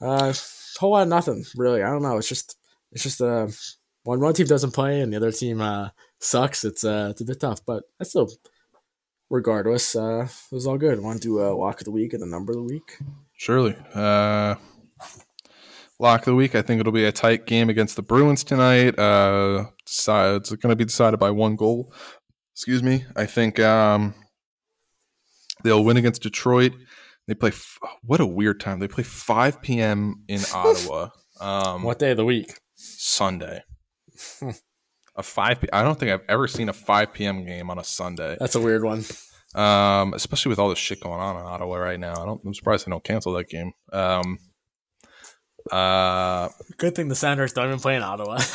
[0.00, 0.32] uh,
[0.78, 1.82] whole lot of nothing really.
[1.82, 2.16] I don't know.
[2.16, 2.56] It's just
[2.90, 3.50] it's just a uh,
[4.04, 7.24] when one team doesn't play and the other team uh, sucks, it's uh, it's a
[7.24, 7.60] bit tough.
[7.64, 8.30] But I still,
[9.30, 11.00] regardless, uh, it was all good.
[11.00, 12.98] Want to do a lock of the week and the number of the week?
[13.36, 13.76] Surely.
[13.94, 14.56] Uh,
[15.98, 16.54] lock of the week.
[16.54, 18.98] I think it'll be a tight game against the Bruins tonight.
[18.98, 21.92] Uh, it's going to be decided by one goal.
[22.54, 23.04] Excuse me.
[23.16, 24.14] I think um,
[25.62, 26.72] they'll win against Detroit.
[27.28, 27.50] They play.
[27.50, 28.80] F- what a weird time.
[28.80, 30.24] They play 5 p.m.
[30.28, 31.08] in Ottawa.
[31.40, 32.58] Um, what day of the week?
[32.74, 33.62] Sunday.
[35.16, 35.64] A five.
[35.72, 37.44] I don't think I've ever seen a five p.m.
[37.44, 38.36] game on a Sunday.
[38.38, 39.04] That's a weird one.
[39.54, 42.12] Um, especially with all the shit going on in Ottawa right now.
[42.12, 42.40] I don't.
[42.44, 43.72] I'm surprised they don't cancel that game.
[43.92, 44.38] Um,
[45.70, 48.36] uh, good thing the Senators don't even play in Ottawa.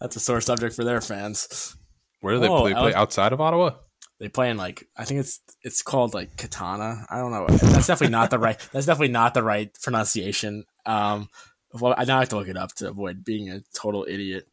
[0.00, 1.74] That's a sore subject for their fans.
[2.20, 2.74] Where do they oh, play?
[2.74, 3.72] Play outside of Ottawa?
[4.20, 7.06] They play in like I think it's it's called like Katana.
[7.10, 7.46] I don't know.
[7.48, 8.58] That's definitely not the right.
[8.72, 10.64] That's definitely not the right pronunciation.
[10.84, 11.28] Um,
[11.72, 14.46] well, I now have to look it up to avoid being a total idiot.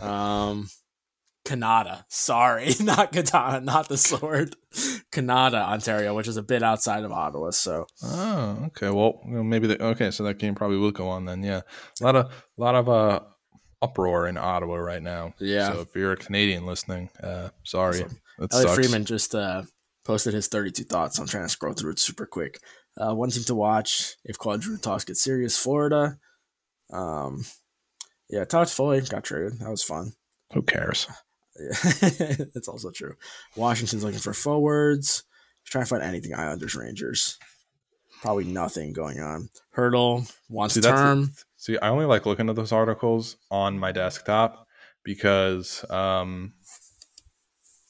[0.00, 0.68] Um,
[1.46, 2.04] Kanata.
[2.08, 4.56] Sorry, not katana, not the sword.
[5.12, 7.50] Kanata, Ontario, which is a bit outside of Ottawa.
[7.50, 7.86] So.
[8.02, 8.90] Oh, okay.
[8.90, 10.10] Well, maybe the okay.
[10.10, 11.42] So that game probably will go on then.
[11.42, 11.60] Yeah,
[12.00, 13.20] a lot of a lot of uh
[13.80, 15.34] uproar in Ottawa right now.
[15.38, 15.72] Yeah.
[15.72, 18.02] So if you're a Canadian listening, uh, sorry.
[18.02, 18.20] Awesome.
[18.52, 19.62] Elliotte Friedman just uh,
[20.04, 21.18] posted his 32 thoughts.
[21.18, 22.60] I'm trying to scroll through it super quick.
[22.98, 25.56] Uh, one team to watch if Giroux talks get serious.
[25.56, 26.18] Florida.
[26.92, 27.44] Um,
[28.28, 29.58] yeah, Toffoli got traded.
[29.60, 30.12] That was fun.
[30.52, 31.06] Who cares?
[31.58, 31.68] Yeah,
[32.54, 33.14] that's also true.
[33.56, 35.24] Washington's looking for forwards.
[35.64, 37.38] Trying to find anything Islanders Rangers.
[38.20, 39.48] Probably nothing going on.
[39.76, 41.32] Hertl wants see, term.
[41.56, 44.66] see, I only like looking at those articles on my desktop
[45.02, 46.54] because um,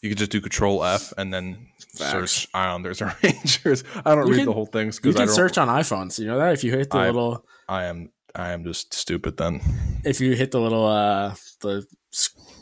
[0.03, 2.13] you could just do Control F and then Facts.
[2.13, 3.85] search Islanders or Rangers.
[4.05, 6.19] I don't you read can, the whole things because you can search on iPhones.
[6.19, 9.37] You know that if you hit the I, little, I am I am just stupid.
[9.37, 9.61] Then
[10.05, 11.87] if you hit the little uh the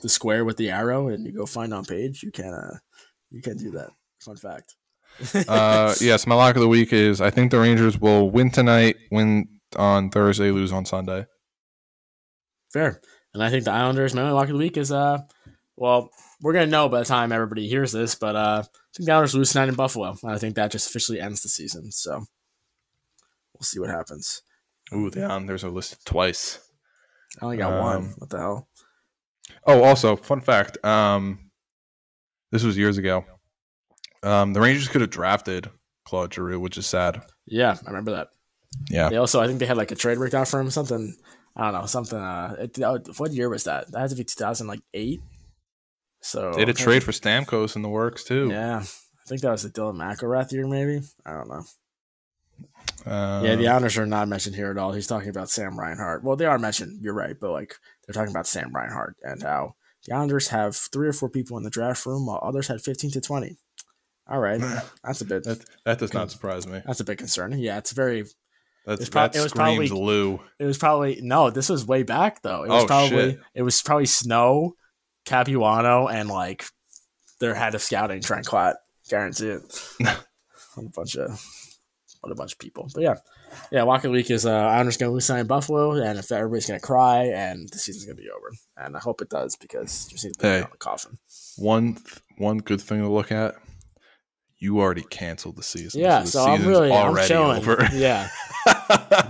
[0.03, 2.79] the square with the arrow and you go find on page, you can uh
[3.31, 3.91] you can do that.
[4.21, 4.77] Fun fact.
[5.49, 8.97] uh yes, my lock of the week is I think the Rangers will win tonight,
[9.11, 11.27] win on Thursday, lose on Sunday.
[12.73, 13.01] Fair.
[13.33, 15.19] And I think the Islanders, my only lock of the week is uh
[15.77, 16.11] well,
[16.41, 19.35] we're gonna know by the time everybody hears this, but uh, I think the Islanders
[19.35, 20.15] lose tonight in Buffalo.
[20.25, 21.91] I think that just officially ends the season.
[21.91, 24.43] So we'll see what happens.
[24.93, 26.59] Ooh, the There's a list twice.
[27.41, 28.15] I only got um, one.
[28.19, 28.69] What the hell?
[29.67, 30.83] Oh, also, fun fact.
[30.85, 31.51] Um,
[32.53, 33.25] this was years ago.
[34.23, 35.71] Um, the Rangers could have drafted
[36.05, 37.23] Claude Giroux, which is sad.
[37.47, 38.29] Yeah, I remember that.
[38.91, 39.09] Yeah.
[39.09, 40.71] They also, I think they had like a trade worked out for him.
[40.71, 41.17] Something.
[41.57, 41.87] I don't know.
[41.87, 42.19] Something.
[42.19, 43.91] Uh, it, uh, what year was that?
[43.93, 45.21] That had to be two thousand like eight.
[46.21, 48.49] So they had a trade for Stamkos in the works too.
[48.51, 51.03] Yeah, I think that was the Dylan McIlrath year, maybe.
[51.25, 51.63] I don't know.
[53.07, 54.93] Uh, yeah, the honors are not mentioned here at all.
[54.93, 56.25] He's talking about Sam Reinhart.
[56.25, 57.03] Well, they are mentioned.
[57.03, 59.75] You're right, but like they're talking about Sam Reinhart and how
[60.07, 63.11] the Islanders have three or four people in the draft room, while others had 15
[63.13, 63.57] to 20.
[64.27, 64.61] All right,
[65.05, 65.45] that's a bit.
[65.45, 66.81] That, that does not surprise me.
[66.87, 67.59] That's a bit concerning.
[67.59, 68.25] Yeah, it's very.
[68.87, 70.41] That's, pro- that it was probably Lou.
[70.59, 71.51] It was probably no.
[71.51, 72.65] This was way back though.
[72.65, 73.41] It was oh, probably shit.
[73.55, 74.77] it was probably snow
[75.27, 76.65] Capuano and like
[77.41, 78.75] their head of scouting, Trent Klatt.
[79.11, 79.81] Guarantee it.
[80.01, 81.39] a bunch of
[82.25, 82.89] what a bunch of people.
[82.95, 83.15] But yeah.
[83.71, 86.81] Yeah, Walker Week is uh I'm just gonna lose sign Buffalo and if everybody's gonna
[86.81, 88.51] cry and the season's gonna be over.
[88.77, 91.19] And I hope it does because just need to put hey, on the coffin.
[91.57, 91.99] One
[92.39, 93.55] one good thing to look at
[94.65, 96.01] you already canceled the season.
[96.01, 97.59] Yeah, so, so I'm really I'm chilling.
[97.59, 97.87] Over.
[97.93, 98.29] Yeah,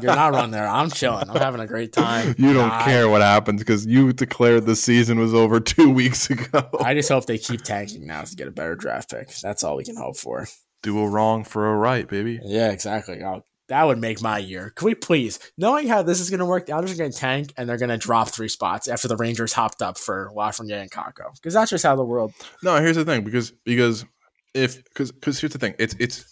[0.00, 0.68] you're not running there.
[0.68, 1.28] I'm chilling.
[1.28, 2.34] I'm having a great time.
[2.44, 6.68] You don't care what happens because you declared the season was over two weeks ago.
[6.80, 9.34] I just hope they keep tanking now to get a better draft pick.
[9.42, 10.46] That's all we can hope for.
[10.84, 12.38] Do a wrong for a right, baby.
[12.44, 13.22] Yeah, exactly.
[13.22, 14.70] I'll, that would make my year.
[14.76, 17.18] Can we please, knowing how this is going to work, the Islanders are going to
[17.18, 20.82] tank and they're going to drop three spots after the Rangers hopped up for Lafreniere
[20.82, 22.34] and Kakko because that's just how the world.
[22.62, 24.04] No, here's the thing because because
[24.52, 26.30] if because because here's the thing it's it's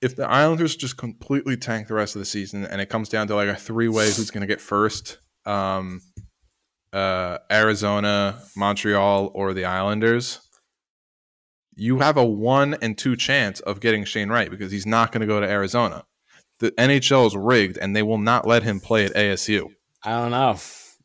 [0.00, 3.26] if the Islanders just completely tank the rest of the season and it comes down
[3.28, 6.00] to like a three way who's going to get first, um,
[6.92, 10.40] uh, Arizona, Montreal, or the Islanders,
[11.82, 15.20] you have a one and two chance of getting Shane Wright because he's not going
[15.22, 16.04] to go to Arizona.
[16.60, 19.68] The NHL is rigged and they will not let him play at ASU.
[20.04, 20.56] I don't know.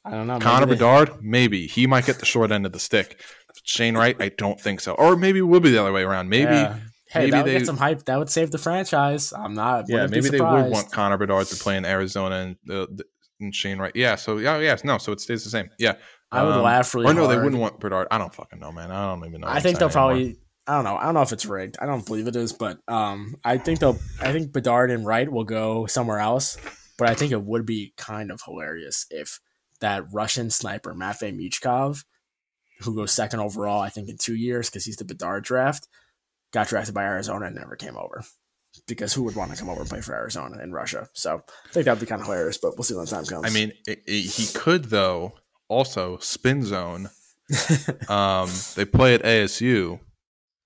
[0.06, 0.40] I don't know.
[0.40, 3.20] Connor maybe Bedard, maybe he might get the short end of the stick.
[3.64, 4.94] Shane Wright, I don't think so.
[4.94, 6.30] Or maybe it will be the other way around.
[6.30, 6.54] Maybe.
[6.54, 6.78] Yeah.
[7.10, 8.06] Hey, maybe that would they, get some hype.
[8.06, 9.34] That would save the franchise.
[9.34, 9.86] I'm not.
[9.88, 12.86] Yeah, maybe they would want Connor Bedard to play in Arizona and, uh,
[13.40, 13.96] and Shane Wright.
[13.96, 14.16] Yeah.
[14.16, 15.00] So yeah, yes, no.
[15.00, 15.70] So it stays the same.
[15.80, 15.96] Yeah.
[16.32, 17.08] I would um, laugh really.
[17.08, 17.38] Or no, hard.
[17.38, 18.08] they wouldn't want Bedard.
[18.12, 18.92] I don't fucking know, man.
[18.92, 19.48] I don't even know.
[19.48, 20.38] I think they'll probably.
[20.68, 20.98] I don't know.
[20.98, 21.78] I don't know if it's rigged.
[21.80, 23.98] I don't believe it is, but um, I think they'll.
[24.22, 26.58] I think Bedard and Wright will go somewhere else.
[26.98, 29.40] But I think it would be kind of hilarious if
[29.82, 32.04] that Russian sniper Matvey Michkov
[32.82, 35.88] who goes second overall, I think, in two years because he's the Bedard draft,
[36.52, 38.24] got drafted by Arizona and never came over.
[38.88, 41.10] Because who would want to come over and play for Arizona in Russia?
[41.14, 43.26] So I think that would be kind of hilarious, but we'll see when the time
[43.26, 43.46] comes.
[43.46, 45.34] I mean, it, it, he could, though,
[45.68, 47.10] also spin zone.
[48.10, 50.00] um, they play at ASU,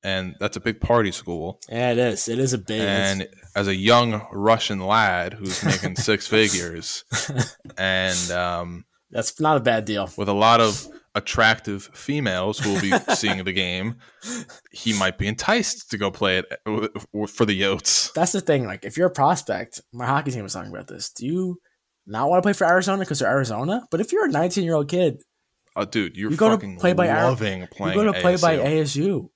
[0.03, 1.59] and that's a big party school.
[1.69, 2.27] Yeah, it is.
[2.27, 2.81] It is a big.
[2.81, 7.03] And as a young Russian lad who's making six figures,
[7.77, 10.09] and um, that's not a bad deal.
[10.17, 13.95] With a lot of attractive females who will be seeing the game,
[14.71, 16.87] he might be enticed to go play it uh,
[17.27, 18.13] for the Yotes.
[18.13, 18.65] That's the thing.
[18.65, 21.11] Like, if you're a prospect, my hockey team was talking about this.
[21.11, 21.57] Do you
[22.07, 23.85] not want to play for Arizona because they're Arizona?
[23.91, 25.21] But if you're a 19 year old kid,
[25.75, 27.95] oh, dude, you're, you're going to play by loving playing.
[27.95, 28.41] You're going to play ASU.
[28.41, 29.29] by ASU.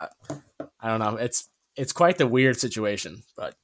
[0.00, 1.16] I, don't know.
[1.16, 3.54] It's it's quite the weird situation, but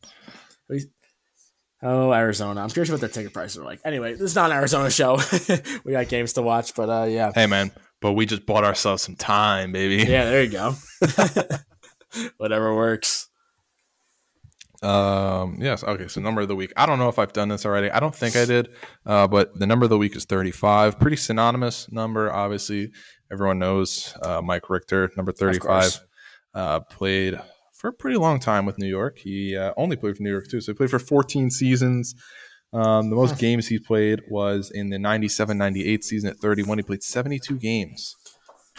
[1.82, 2.62] Oh, Arizona.
[2.62, 3.80] I'm curious what their ticket prices are like.
[3.84, 5.18] Anyway, this is not an Arizona show.
[5.84, 7.32] we got games to watch, but uh, yeah.
[7.34, 7.70] Hey, man,
[8.01, 9.97] but we just bought ourselves some time, baby.
[10.11, 10.74] Yeah, there you go.
[12.39, 13.28] Whatever works.
[14.82, 15.59] Um.
[15.61, 15.84] Yes.
[15.84, 16.09] Okay.
[16.09, 16.72] So number of the week.
[16.76, 17.91] I don't know if I've done this already.
[17.91, 18.68] I don't think I did.
[19.05, 20.99] Uh, but the number of the week is 35.
[20.99, 22.32] Pretty synonymous number.
[22.32, 22.91] Obviously,
[23.30, 26.01] everyone knows uh, Mike Richter, number 35.
[26.57, 27.38] Uh, played
[27.74, 29.18] for a pretty long time with New York.
[29.18, 32.14] He uh, only played for New York too, so he played for 14 seasons.
[32.72, 36.78] Um, the most games he played was in the 97-98 season at 31.
[36.78, 38.16] He played 72 games.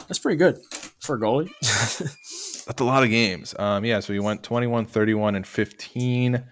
[0.07, 0.57] That's pretty good
[0.99, 1.51] for a goalie.
[2.65, 3.53] That's a lot of games.
[3.57, 6.43] Um, yeah, so he went 21, 31, and 15.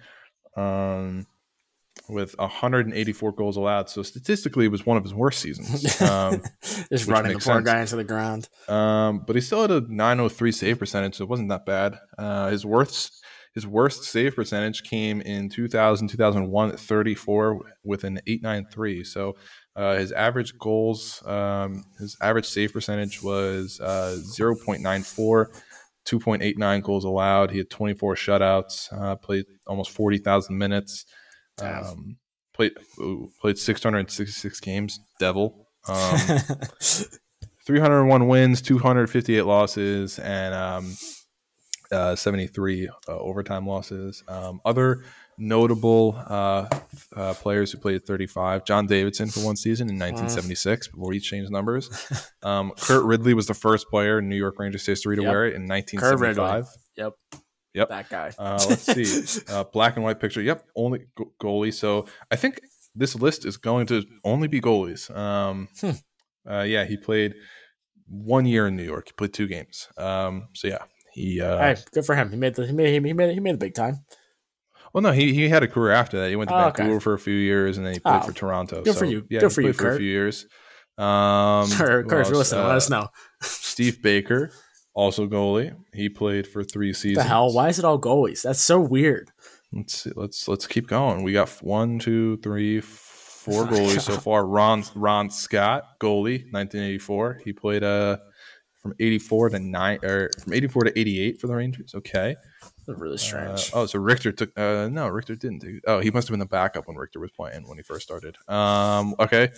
[0.55, 1.25] Um,
[2.09, 3.89] with 184 goals allowed.
[3.89, 6.01] So statistically, it was one of his worst seasons.
[6.05, 6.41] Um,
[6.91, 7.65] Just running the poor sense.
[7.65, 8.47] guy into the ground.
[8.67, 11.97] Um, but he still had a 903 save percentage, so it wasn't that bad.
[12.17, 18.19] Uh, his worst his worst save percentage came in 2000 2001 at 34 with an
[18.27, 19.03] 893.
[19.05, 19.35] So
[19.75, 25.47] uh, his average goals, um, his average save percentage was uh, 0.94.
[26.05, 27.49] 2.89 goals allowed.
[27.49, 31.05] He had 24 shutouts, uh, played almost 40,000 minutes.
[31.61, 32.17] Um,
[32.53, 34.99] played ooh, played 666 games.
[35.19, 35.67] Devil.
[35.87, 36.17] Um,
[37.65, 40.95] 301 wins, 258 losses, and um,
[41.91, 44.23] uh, 73 uh, overtime losses.
[44.27, 45.03] Um, other
[45.37, 46.67] notable uh,
[47.15, 51.51] uh, players who played 35 John Davidson for one season in 1976 before he changed
[51.51, 51.89] numbers.
[52.43, 55.31] Um, Curt Ridley was the first player in New York Rangers history to yep.
[55.31, 56.67] wear it in 1975.
[56.95, 57.13] Yep.
[57.75, 57.89] Yep.
[57.89, 58.31] That guy.
[58.39, 59.41] uh, let's see.
[59.49, 60.41] Uh, black and white picture.
[60.41, 60.65] Yep.
[60.75, 61.73] Only go- goalie.
[61.73, 62.61] So I think
[62.95, 65.15] this list is going to only be goalies.
[65.15, 65.91] Um, hmm.
[66.49, 67.35] uh, yeah, he played
[68.07, 69.09] one year in New York.
[69.09, 69.89] He played two games.
[69.97, 71.41] Um, so yeah, he.
[71.41, 72.31] Uh, hey, good for him.
[72.31, 74.05] He made the he made he made he made the big time.
[74.93, 76.29] Well, no, he, he had a career after that.
[76.29, 77.03] He went to oh, Vancouver okay.
[77.03, 78.81] for a few years, and then he played oh, for Toronto.
[78.81, 79.27] Good so, for you.
[79.29, 79.95] Yeah, good for you, for Curt.
[79.95, 80.45] a few years.
[80.97, 83.09] Um, Curt, Curt, listen, uh, let us know.
[83.41, 84.53] Steve Baker,
[84.95, 85.75] also goalie.
[85.93, 87.23] He played for three seasons.
[87.23, 87.53] The hell?
[87.53, 88.41] Why is it all goalies?
[88.41, 89.29] That's so weird.
[89.71, 90.11] Let's see.
[90.15, 91.21] Let's let's keep going.
[91.21, 94.45] We got one, two, three, four goalies so far.
[94.45, 97.41] Ron Ron Scott, goalie, 1984.
[97.43, 98.17] He played uh
[98.81, 101.93] from 84 to nine or from 84 to 88 for the Rangers.
[101.95, 102.35] Okay.
[102.85, 103.71] That's really strange.
[103.73, 104.57] Uh, oh, so Richter took.
[104.57, 105.59] Uh, no, Richter didn't.
[105.59, 108.03] Do, oh, he must have been the backup when Richter was playing when he first
[108.03, 108.37] started.
[108.47, 109.15] Um.
[109.19, 109.51] Okay.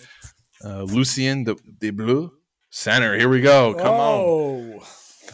[0.64, 2.32] Uh, Lucien de, de Bleu,
[2.72, 3.16] center.
[3.16, 3.76] Here we go.
[3.76, 4.74] Come oh.
[4.74, 4.82] on.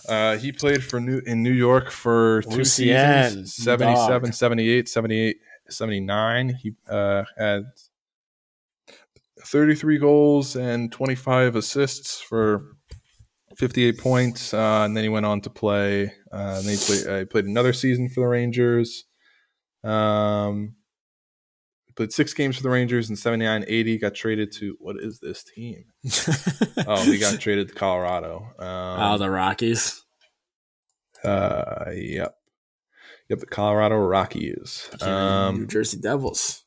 [0.07, 4.33] Uh, he played for New in New York for two Lucien, seasons 77, dog.
[4.33, 5.37] 78, 78,
[5.69, 6.49] 79.
[6.61, 7.63] He uh, had
[9.45, 12.75] 33 goals and 25 assists for
[13.57, 14.53] 58 points.
[14.53, 16.05] Uh, and then he went on to play.
[16.31, 19.05] Uh, and then he played, uh, he played another season for the Rangers.
[19.83, 20.75] Um,
[21.95, 23.97] played six games for the Rangers in 79 80.
[23.97, 25.85] Got traded to what is this team?
[26.87, 28.47] oh, he got traded to Colorado.
[28.59, 28.67] Um,
[28.99, 30.03] oh, the Rockies.
[31.23, 32.35] Uh, yep.
[33.29, 34.89] Yep, the Colorado Rockies.
[35.01, 36.63] Um, New Jersey Devils.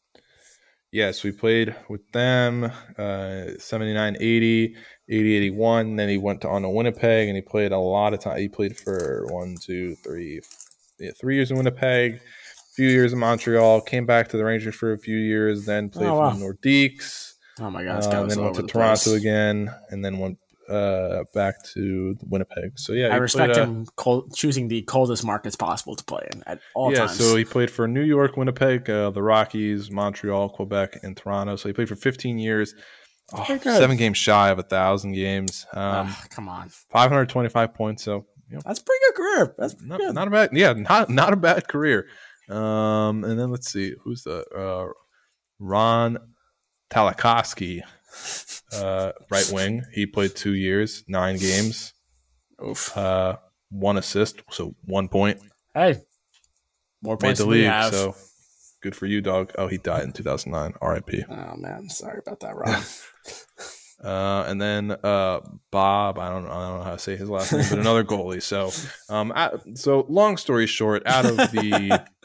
[0.92, 2.64] Yes, we played with them
[2.96, 4.76] uh, 79 80,
[5.08, 5.96] 80 81.
[5.96, 8.38] Then he went to on to Winnipeg and he played a lot of time.
[8.38, 10.40] He played for one, two, three,
[10.98, 12.20] yeah, three years in Winnipeg
[12.76, 16.08] few years in Montreal, came back to the Rangers for a few years, then played
[16.08, 16.30] oh, wow.
[16.30, 17.32] for the Nordiques.
[17.58, 18.04] Oh my God!
[18.04, 19.20] Uh, then went to the Toronto place.
[19.20, 22.78] again, and then went uh, back to Winnipeg.
[22.78, 26.42] So yeah, I respect played, him cold, choosing the coldest markets possible to play in
[26.46, 27.16] at all yeah, times.
[27.16, 31.56] so he played for New York, Winnipeg, uh, the Rockies, Montreal, Quebec, and Toronto.
[31.56, 32.74] So he played for 15 years.
[33.32, 35.66] Oh, seven games shy of a thousand games.
[35.72, 38.04] Um, come on, 525 points.
[38.04, 39.54] So you know, that's pretty good career.
[39.58, 42.06] That's not, not, a bad, yeah, not not a bad career.
[42.49, 44.92] Um, and then let's see who's the uh,
[45.59, 46.18] Ron
[46.90, 47.82] Talakoski,
[48.72, 49.82] uh, right wing.
[49.92, 51.92] He played two years, nine games.
[52.64, 52.97] Oof.
[52.97, 53.36] Uh,
[53.70, 55.40] one assist, so one point.
[55.74, 56.01] Hey,
[57.03, 58.14] more points Made the league, so
[58.80, 59.53] good for you, dog.
[59.59, 60.74] Oh, he died in 2009.
[60.80, 61.24] R.I.P.
[61.28, 62.82] Oh man, sorry about that, Ron.
[64.03, 65.40] Uh, and then uh,
[65.70, 68.05] Bob, I don't know, I don't know how to say his last name, but another
[68.05, 68.42] goalie.
[68.42, 68.70] So,
[69.09, 69.32] um,
[69.74, 72.05] so long story short, out of the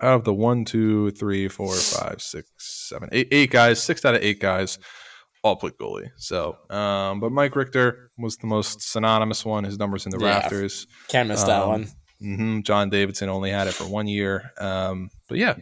[0.00, 4.14] out of the one, two, three, four, five, six, seven, eight, eight guys, six out
[4.14, 4.78] of eight guys
[5.44, 6.10] all put goalie.
[6.16, 9.64] So, um, but Mike Richter was the most synonymous one.
[9.64, 10.86] His numbers in the yeah, rafters.
[11.08, 11.84] Can't miss um, that one.
[12.22, 12.60] Mm-hmm.
[12.62, 14.50] John Davidson only had it for one year.
[14.58, 15.56] Um, but yeah,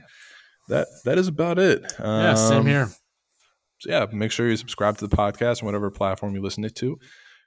[0.68, 1.82] that that is about it.
[1.98, 2.88] yeah, same um, here.
[3.80, 6.76] So yeah, make sure you subscribe to the podcast on whatever platform you listen it
[6.76, 6.98] to.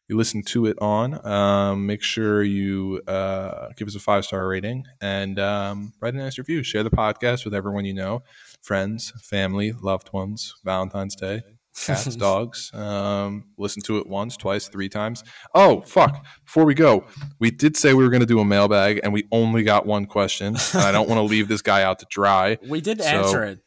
[0.07, 1.25] You listen to it on.
[1.25, 6.17] Um, make sure you uh, give us a five star rating and um, write a
[6.17, 6.61] nice review.
[6.61, 8.21] Share the podcast with everyone you know,
[8.61, 10.53] friends, family, loved ones.
[10.63, 11.41] Valentine's Day,
[11.75, 12.71] cats, dogs.
[12.73, 15.23] Um, listen to it once, twice, three times.
[15.55, 16.23] Oh, fuck.
[16.45, 17.05] Before we go,
[17.39, 20.05] we did say we were going to do a mailbag and we only got one
[20.05, 20.55] question.
[20.73, 22.59] and I don't want to leave this guy out to dry.
[22.67, 23.59] We did so, answer it.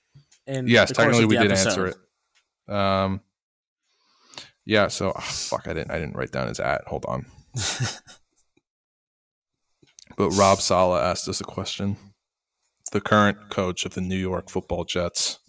[0.68, 2.72] yes, technically we did answer it.
[2.72, 3.22] Um,
[4.68, 6.86] yeah, so oh, fuck, I didn't I didn't write down his at.
[6.86, 7.26] Hold on.
[10.16, 11.96] but Rob Sala asked us a question.
[12.92, 15.40] The current coach of the New York Football Jets.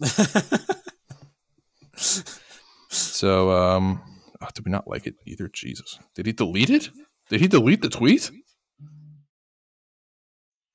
[2.90, 4.02] So, um,
[4.42, 5.48] oh, did we not like it either?
[5.48, 6.90] Jesus, did he delete it?
[7.28, 8.30] Did he delete the tweet?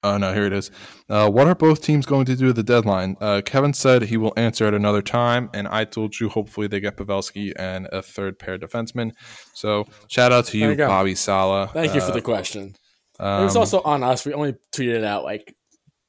[0.06, 0.70] Oh no, here it is.
[1.10, 3.18] Uh, what are both teams going to do at the deadline?
[3.20, 6.80] Uh, Kevin said he will answer at another time, and I told you hopefully they
[6.80, 9.14] get Pavelski and a third pair defenseman.
[9.54, 11.72] So shout out to you, you Bobby Sala.
[11.74, 12.76] Thank uh, you for the uh, question.
[13.20, 14.26] Um, it was um, also on us.
[14.26, 15.56] We only tweeted it out like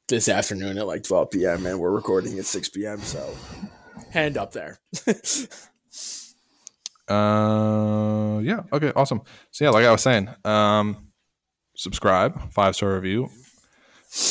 [0.08, 1.64] this afternoon at like 12 p.m.
[1.64, 3.00] and we're recording at 6 p.m.
[3.00, 3.34] So
[4.10, 4.78] hand up there.
[7.08, 8.62] Uh, yeah.
[8.72, 8.92] Okay.
[8.96, 9.22] Awesome.
[9.52, 11.06] So yeah, like I was saying, um,
[11.76, 13.30] subscribe, five star review.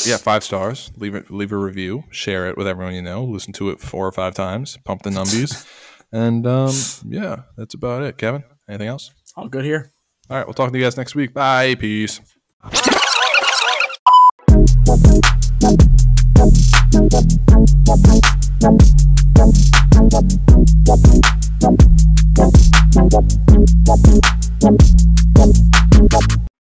[0.06, 0.92] Yeah, five stars.
[0.98, 1.30] Leave it.
[1.30, 2.06] Leave a review.
[2.10, 3.24] Share it with everyone you know.
[3.24, 4.78] Listen to it four or five times.
[4.84, 5.68] Pump the numbies.
[6.12, 6.74] and um,
[7.08, 8.18] yeah, that's about it.
[8.18, 9.12] Kevin, anything else?
[9.36, 9.92] All good here.
[10.30, 10.48] All right.
[10.48, 11.34] We'll talk to you guys next week.
[11.34, 11.76] Bye.
[11.76, 12.20] Peace.